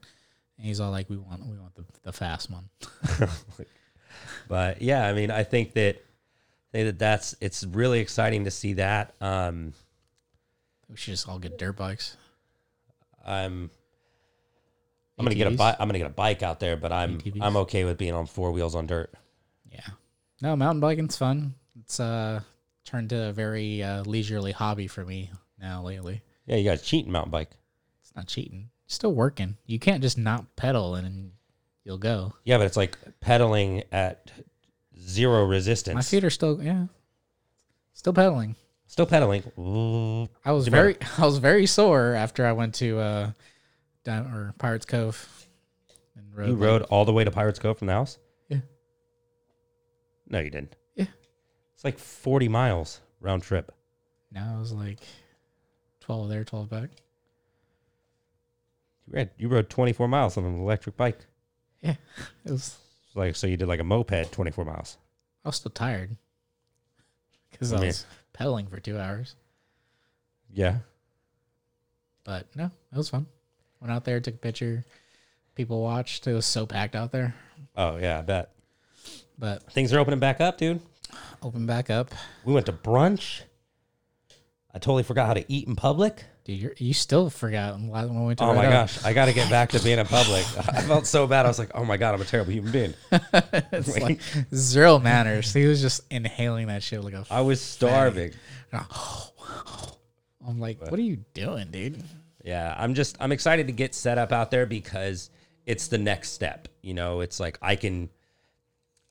[0.57, 2.69] and he's all like, "We want, we want the, the fast one."
[4.49, 8.51] but yeah, I mean, I think that I think that that's it's really exciting to
[8.51, 9.15] see that.
[9.21, 9.73] Um,
[10.89, 12.17] We should just all get dirt bikes.
[13.25, 13.71] I'm
[15.19, 15.77] I'm gonna get a bike.
[15.79, 17.39] I'm gonna get a bike out there, but I'm ATVs?
[17.41, 19.13] I'm okay with being on four wheels on dirt.
[19.71, 19.87] Yeah.
[20.43, 21.55] No, mountain biking's fun.
[21.81, 22.41] It's uh
[22.85, 26.23] turned to a very uh, leisurely hobby for me now lately.
[26.47, 27.51] Yeah, you guys cheating mountain bike.
[28.03, 28.69] It's not cheating.
[28.95, 29.57] Still working.
[29.67, 31.33] You can't just not pedal and
[31.85, 32.35] you'll go.
[32.45, 34.31] Yeah, but it's like pedaling at
[34.99, 35.95] zero resistance.
[35.95, 36.87] My feet are still yeah.
[37.93, 38.57] Still pedaling.
[38.87, 39.43] still pedaling.
[39.59, 40.29] Ooh.
[40.45, 43.31] I was very I was very sore after I went to uh
[44.05, 45.49] down or Pirates Cove
[46.17, 46.49] and rode.
[46.49, 48.19] You like- rode all the way to Pirates Cove from the house?
[48.49, 48.61] Yeah.
[50.29, 50.77] No, you didn't.
[50.95, 51.07] Yeah.
[51.75, 53.73] It's like 40 miles round trip.
[54.31, 54.99] Now it was like
[56.01, 56.91] twelve there, twelve back.
[59.07, 61.19] You rode, you rode 24 miles on an electric bike.
[61.83, 61.95] Yeah,
[62.45, 62.77] it was
[63.15, 64.97] like so you did like a moped 24 miles.
[65.45, 66.17] I was still tired.
[67.51, 69.37] Because I I mean- was pedaling for two hours.
[70.53, 70.79] Yeah.
[72.25, 73.27] But no, it was fun.
[73.81, 74.85] Went out there, took a picture.
[75.55, 76.27] People watched.
[76.27, 77.33] It was so packed out there.
[77.77, 78.51] Oh yeah, I bet.
[79.39, 80.81] But Things are opening back up, dude.
[81.43, 82.11] open back up.
[82.45, 83.43] We went to brunch.
[84.75, 86.25] I totally forgot how to eat in public.
[86.45, 89.33] Dude, you're, you still forgot when we went to Oh my gosh, I got to
[89.33, 90.45] get back to being in public.
[90.69, 91.47] I felt so bad.
[91.47, 92.95] I was like, oh my god, I'm a terrible human being.
[93.13, 94.21] it's like
[94.55, 95.55] zero manners.
[95.55, 97.25] He was just inhaling that shit like a.
[97.31, 98.33] I was starving.
[100.47, 102.03] I'm like, what are you doing, dude?
[102.45, 105.31] Yeah, I'm just I'm excited to get set up out there because
[105.65, 106.69] it's the next step.
[106.83, 108.11] You know, it's like I can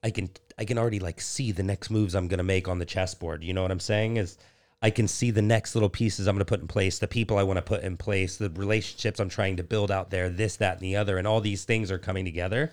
[0.03, 0.29] I can
[0.59, 3.43] I can already like see the next moves I'm going to make on the chessboard.
[3.43, 4.17] You know what I'm saying?
[4.17, 4.37] Is
[4.83, 7.37] I can see the next little pieces I'm going to put in place, the people
[7.37, 10.57] I want to put in place, the relationships I'm trying to build out there, this
[10.57, 12.71] that and the other and all these things are coming together.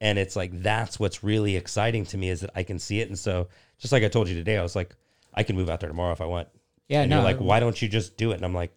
[0.00, 3.08] And it's like that's what's really exciting to me is that I can see it
[3.08, 4.94] and so just like I told you today I was like
[5.34, 6.48] I can move out there tomorrow if I want.
[6.88, 7.16] Yeah, and no.
[7.16, 8.34] you're like, why don't you just do it?
[8.34, 8.76] And I'm like,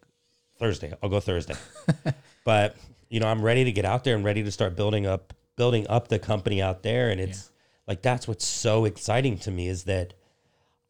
[0.58, 0.92] Thursday.
[1.02, 1.54] I'll go Thursday.
[2.44, 2.76] but
[3.08, 5.86] you know, I'm ready to get out there and ready to start building up building
[5.88, 7.10] up the company out there.
[7.10, 7.50] And it's
[7.86, 10.14] like that's what's so exciting to me is that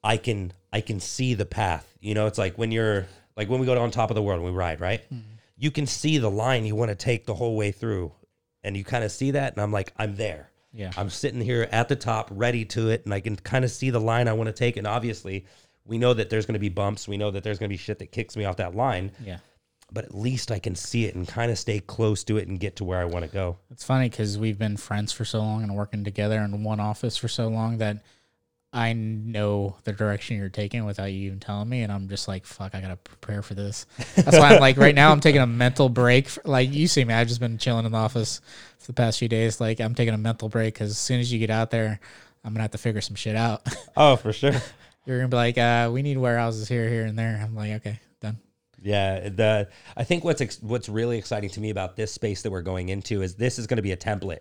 [0.06, 1.96] I can I can see the path.
[2.00, 4.22] You know, it's like when you're like when we go to on top of the
[4.22, 5.02] world and we ride, right?
[5.12, 5.32] Mm-hmm.
[5.58, 8.12] You can see the line you want to take the whole way through.
[8.62, 10.50] And you kind of see that, and I'm like, I'm there.
[10.72, 10.90] Yeah.
[10.96, 13.90] I'm sitting here at the top, ready to it, and I can kind of see
[13.90, 14.76] the line I want to take.
[14.76, 15.46] And obviously,
[15.84, 17.06] we know that there's going to be bumps.
[17.06, 19.38] We know that there's going to be shit that kicks me off that line, Yeah.
[19.92, 22.58] but at least I can see it and kind of stay close to it and
[22.58, 23.56] get to where I want to go.
[23.70, 27.16] It's funny because we've been friends for so long and working together in one office
[27.16, 27.98] for so long that
[28.76, 32.44] I know the direction you're taking without you even telling me, and I'm just like,
[32.44, 33.86] fuck, I gotta prepare for this.
[34.16, 36.28] That's why I'm like, right now, I'm taking a mental break.
[36.28, 38.42] For, like you see me, I've just been chilling in the office
[38.78, 39.62] for the past few days.
[39.62, 41.98] Like I'm taking a mental break because as soon as you get out there,
[42.44, 43.66] I'm gonna have to figure some shit out.
[43.96, 44.52] Oh, for sure.
[45.06, 47.40] you're gonna be like, uh, we need warehouses here, here, and there.
[47.42, 48.36] I'm like, okay, done.
[48.82, 52.50] Yeah, the I think what's ex- what's really exciting to me about this space that
[52.50, 54.40] we're going into is this is going to be a template.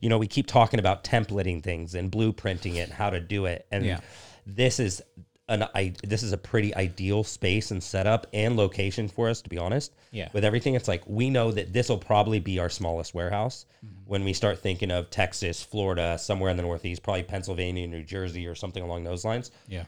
[0.00, 3.46] You know, we keep talking about templating things and blueprinting it, and how to do
[3.46, 4.00] it, and Yeah.
[4.46, 5.02] this is
[5.48, 9.42] an I this is a pretty ideal space and setup and location for us.
[9.42, 10.28] To be honest, Yeah.
[10.32, 13.94] with everything, it's like we know that this will probably be our smallest warehouse mm-hmm.
[14.08, 18.46] when we start thinking of Texas, Florida, somewhere in the Northeast, probably Pennsylvania, New Jersey,
[18.46, 19.84] or something along those lines Yeah.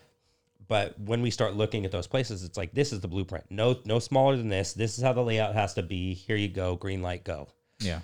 [0.67, 3.77] but when we start looking at those places it's like this is the blueprint no
[3.85, 6.75] no smaller than this this is how the layout has to be here you go
[6.77, 7.49] green light go
[7.81, 8.01] Yeah.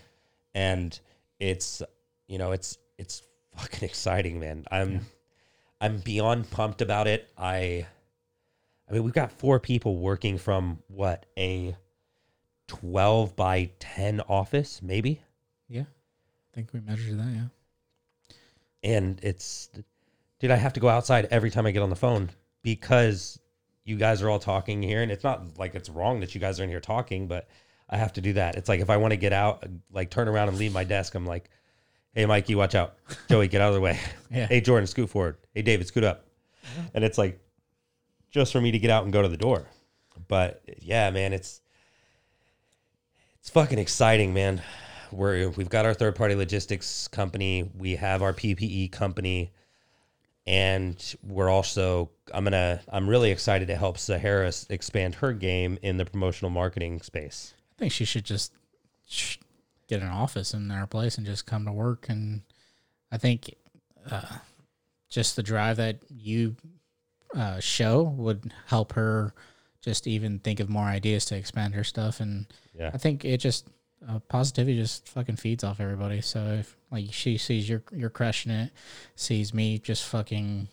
[0.54, 0.98] and
[1.40, 1.82] it's
[2.28, 3.22] you know it's it's
[3.56, 5.04] fucking exciting man i'm
[5.80, 7.86] i'm beyond pumped about it i
[8.88, 11.74] i mean we've got four people working from what a
[12.68, 15.20] 12 by 10 office maybe
[15.68, 15.82] Yeah.
[15.82, 17.28] I think we measured that.
[17.34, 18.34] Yeah.
[18.82, 19.70] and it's
[20.38, 22.30] dude i have to go outside every time i get on the phone
[22.62, 23.38] because
[23.84, 26.60] you guys are all talking here and it's not like it's wrong that you guys
[26.60, 27.48] are in here talking but
[27.88, 30.28] i have to do that it's like if i want to get out like turn
[30.28, 31.48] around and leave my desk i'm like
[32.14, 32.94] hey mikey watch out.
[33.28, 33.98] Joey get out of the way.
[34.30, 34.46] Yeah.
[34.46, 35.38] hey jordan scoot forward.
[35.54, 36.26] Hey david scoot up.
[36.62, 36.88] Uh-huh.
[36.94, 37.40] And it's like
[38.30, 39.66] just for me to get out and go to the door.
[40.28, 41.60] But yeah man it's
[43.40, 44.60] it's fucking exciting man.
[45.10, 47.70] We're we've got our third party logistics company.
[47.74, 49.52] We have our ppe company.
[50.46, 55.96] And we're also i'm gonna i'm really excited to help sahara expand her game in
[55.96, 57.54] the promotional marketing space.
[57.76, 58.52] I think she should just
[59.88, 62.06] get an office in our place and just come to work.
[62.08, 62.42] And
[63.10, 63.54] I think
[64.10, 64.38] uh,
[65.08, 66.56] just the drive that you
[67.34, 69.34] uh, show would help her
[69.80, 72.20] just even think of more ideas to expand her stuff.
[72.20, 73.68] And yeah I think it just
[74.08, 76.20] uh, positivity just fucking feeds off everybody.
[76.20, 78.72] So if like she sees you're you're crushing it,
[79.16, 80.68] sees me just fucking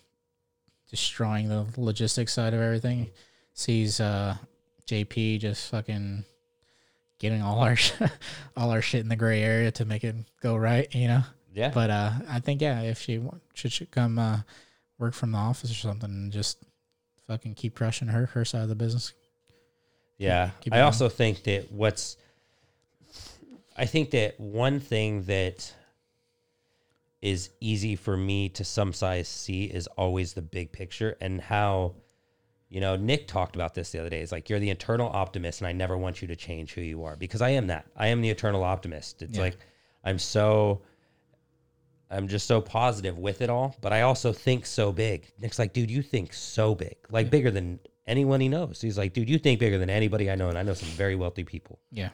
[0.89, 3.09] destroying the logistics side of everything,
[3.53, 4.35] sees uh
[4.87, 6.25] JP just fucking
[7.19, 7.77] getting all our
[8.57, 11.21] all our shit in the gray area to make it go right, you know.
[11.53, 13.21] yeah But uh, I think yeah, if she
[13.53, 14.39] should, should come uh,
[14.97, 16.57] work from the office or something, and just
[17.27, 19.13] fucking keep crushing her her side of the business.
[20.17, 20.51] Yeah.
[20.61, 20.85] keep it I going.
[20.85, 22.17] also think that what's
[23.77, 25.73] I think that one thing that
[27.21, 31.95] is easy for me to some size see is always the big picture and how
[32.75, 34.19] you know Nick talked about this the other day.
[34.19, 37.05] It's like you're the eternal optimist and I never want you to change who you
[37.05, 37.85] are because I am that.
[37.95, 39.21] I am the eternal optimist.
[39.21, 39.43] It's Yeah.
[39.45, 39.57] like
[40.03, 40.81] I'm so
[42.11, 45.31] I'm just so positive with it all, but I also think so big.
[45.39, 48.81] Nick's like, dude, you think so big, like bigger than anyone he knows.
[48.81, 51.15] He's like, dude, you think bigger than anybody I know, and I know some very
[51.15, 51.79] wealthy people.
[51.91, 52.09] Yeah,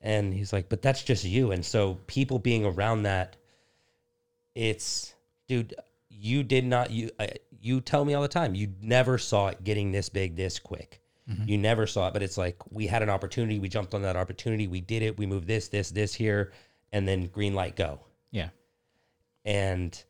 [0.00, 1.50] And he's like, but that's just you.
[1.52, 3.36] And so people being around that,
[4.54, 5.14] it's,
[5.48, 5.74] dude,
[6.22, 7.26] you did not, you, uh,
[7.60, 11.00] you tell me all the time, you never saw it getting this big this quick.
[11.46, 14.16] You never saw it, but it's like we had an opportunity, we jumped on that
[14.16, 16.52] opportunity, we did it, we moved this, this, this here,
[16.92, 18.00] and then green light go.
[18.30, 18.50] Yeah,
[19.44, 20.02] and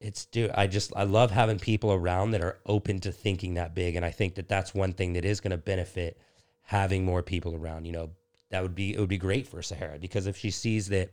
[0.00, 3.72] it's dude i just i love having people around that are open to thinking that
[3.72, 6.18] big and i think that that's one thing that is going to benefit
[6.62, 8.10] having more people around you know?
[8.50, 11.10] That would be it would be great for sahara because if she sees that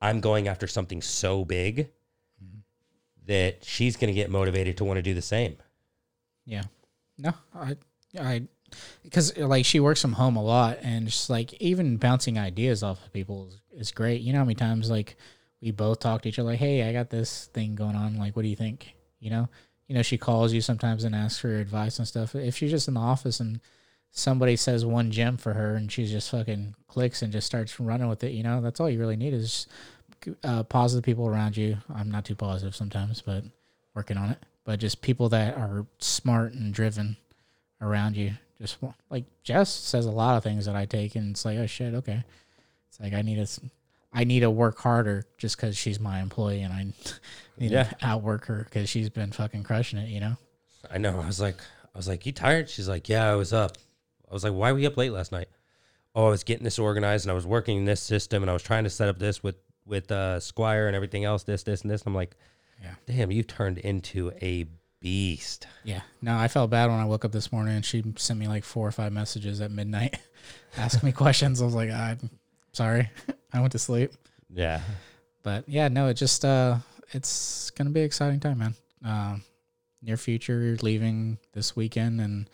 [0.00, 1.90] i'm going after something so big
[3.26, 5.56] that she's going to get motivated to want to do the same
[6.46, 6.62] yeah.
[7.18, 7.76] No, I,
[8.18, 8.42] I,
[9.02, 13.04] because like she works from home a lot, and just like even bouncing ideas off
[13.04, 14.22] of people is, is great.
[14.22, 15.16] You know how many times like
[15.60, 18.16] we both talk to each other, like, "Hey, I got this thing going on.
[18.16, 19.48] Like, what do you think?" You know,
[19.88, 22.34] you know, she calls you sometimes and asks for your advice and stuff.
[22.34, 23.60] If she's just in the office and
[24.12, 28.08] somebody says one gem for her and she just fucking clicks and just starts running
[28.08, 29.66] with it, you know, that's all you really need is
[30.44, 31.76] uh, positive people around you.
[31.94, 33.44] I'm not too positive sometimes, but
[33.94, 34.38] working on it.
[34.64, 37.16] But just people that are smart and driven
[37.80, 38.32] around you.
[38.60, 38.78] Just
[39.10, 41.94] like Jess says a lot of things that I take, and it's like, oh shit,
[41.94, 42.24] okay.
[42.88, 43.60] It's like I need to,
[44.12, 46.86] I need to work harder just because she's my employee, and I
[47.58, 47.84] need Yeah.
[47.84, 50.36] to outwork her because she's been fucking crushing it, you know.
[50.90, 51.20] I know.
[51.20, 51.60] I was like,
[51.94, 52.70] I was like, you tired?
[52.70, 53.76] She's like, yeah, I was up.
[54.30, 55.48] I was like, why were you up late last night?
[56.14, 58.62] Oh, I was getting this organized and I was working this system and I was
[58.62, 59.56] trying to set up this with
[59.86, 62.02] with uh, Squire and everything else, this, this, and this.
[62.02, 62.36] And I'm like,
[62.82, 62.94] Yeah.
[63.06, 64.66] damn, you've turned into a
[65.00, 65.66] beast.
[65.84, 66.00] Yeah.
[66.20, 68.64] No, I felt bad when I woke up this morning and she sent me like
[68.64, 70.18] four or five messages at midnight
[70.76, 71.62] asking me questions.
[71.62, 72.30] I was like, I'm
[72.72, 73.10] sorry,
[73.52, 74.12] I went to sleep.
[74.52, 74.80] Yeah,
[75.42, 76.78] But yeah, no, it just uh
[77.12, 78.74] it's gonna be an exciting time, man.
[79.04, 79.42] Um,
[80.02, 82.48] near future, leaving this weekend, and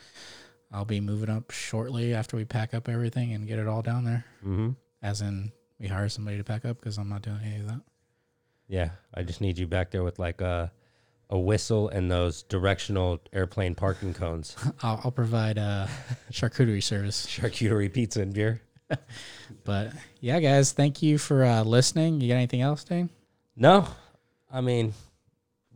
[0.70, 4.04] I'll be moving up shortly after we pack up everything and get it all down
[4.04, 4.24] there.
[4.44, 4.70] Mm-hmm.
[5.02, 5.52] As in,
[5.82, 7.80] we hire somebody to pack up because I'm not doing any of that.
[8.68, 10.72] Yeah, I just need you back there with like a
[11.28, 15.88] a whistle and those directional airplane parking cones, I'll, I'll provide a
[16.30, 17.26] charcuterie service.
[17.26, 18.62] charcuterie pizza and beer.
[19.64, 22.20] But yeah, guys, thank you for uh, listening.
[22.20, 23.10] You got anything else, Dane?
[23.54, 23.86] No,
[24.52, 24.92] I mean,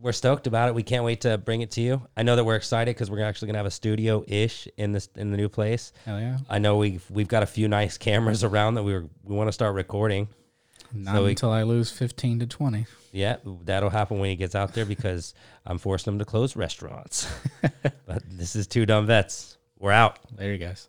[0.01, 0.75] we're stoked about it.
[0.75, 2.03] We can't wait to bring it to you.
[2.17, 5.09] I know that we're excited because we're actually gonna have a studio ish in this
[5.17, 5.93] in the new place.
[6.05, 6.39] Hell yeah!
[6.49, 9.49] I know we've we've got a few nice cameras around that we were, we want
[9.49, 10.29] to start recording.
[10.93, 12.87] Not So we- until I lose fifteen to twenty.
[13.13, 15.33] Yeah, that'll happen when he gets out there because
[15.67, 17.27] I'm forcing him to close restaurants.
[18.07, 19.57] but this is two dumb vets.
[19.79, 20.19] We're out.
[20.37, 20.89] There you guys.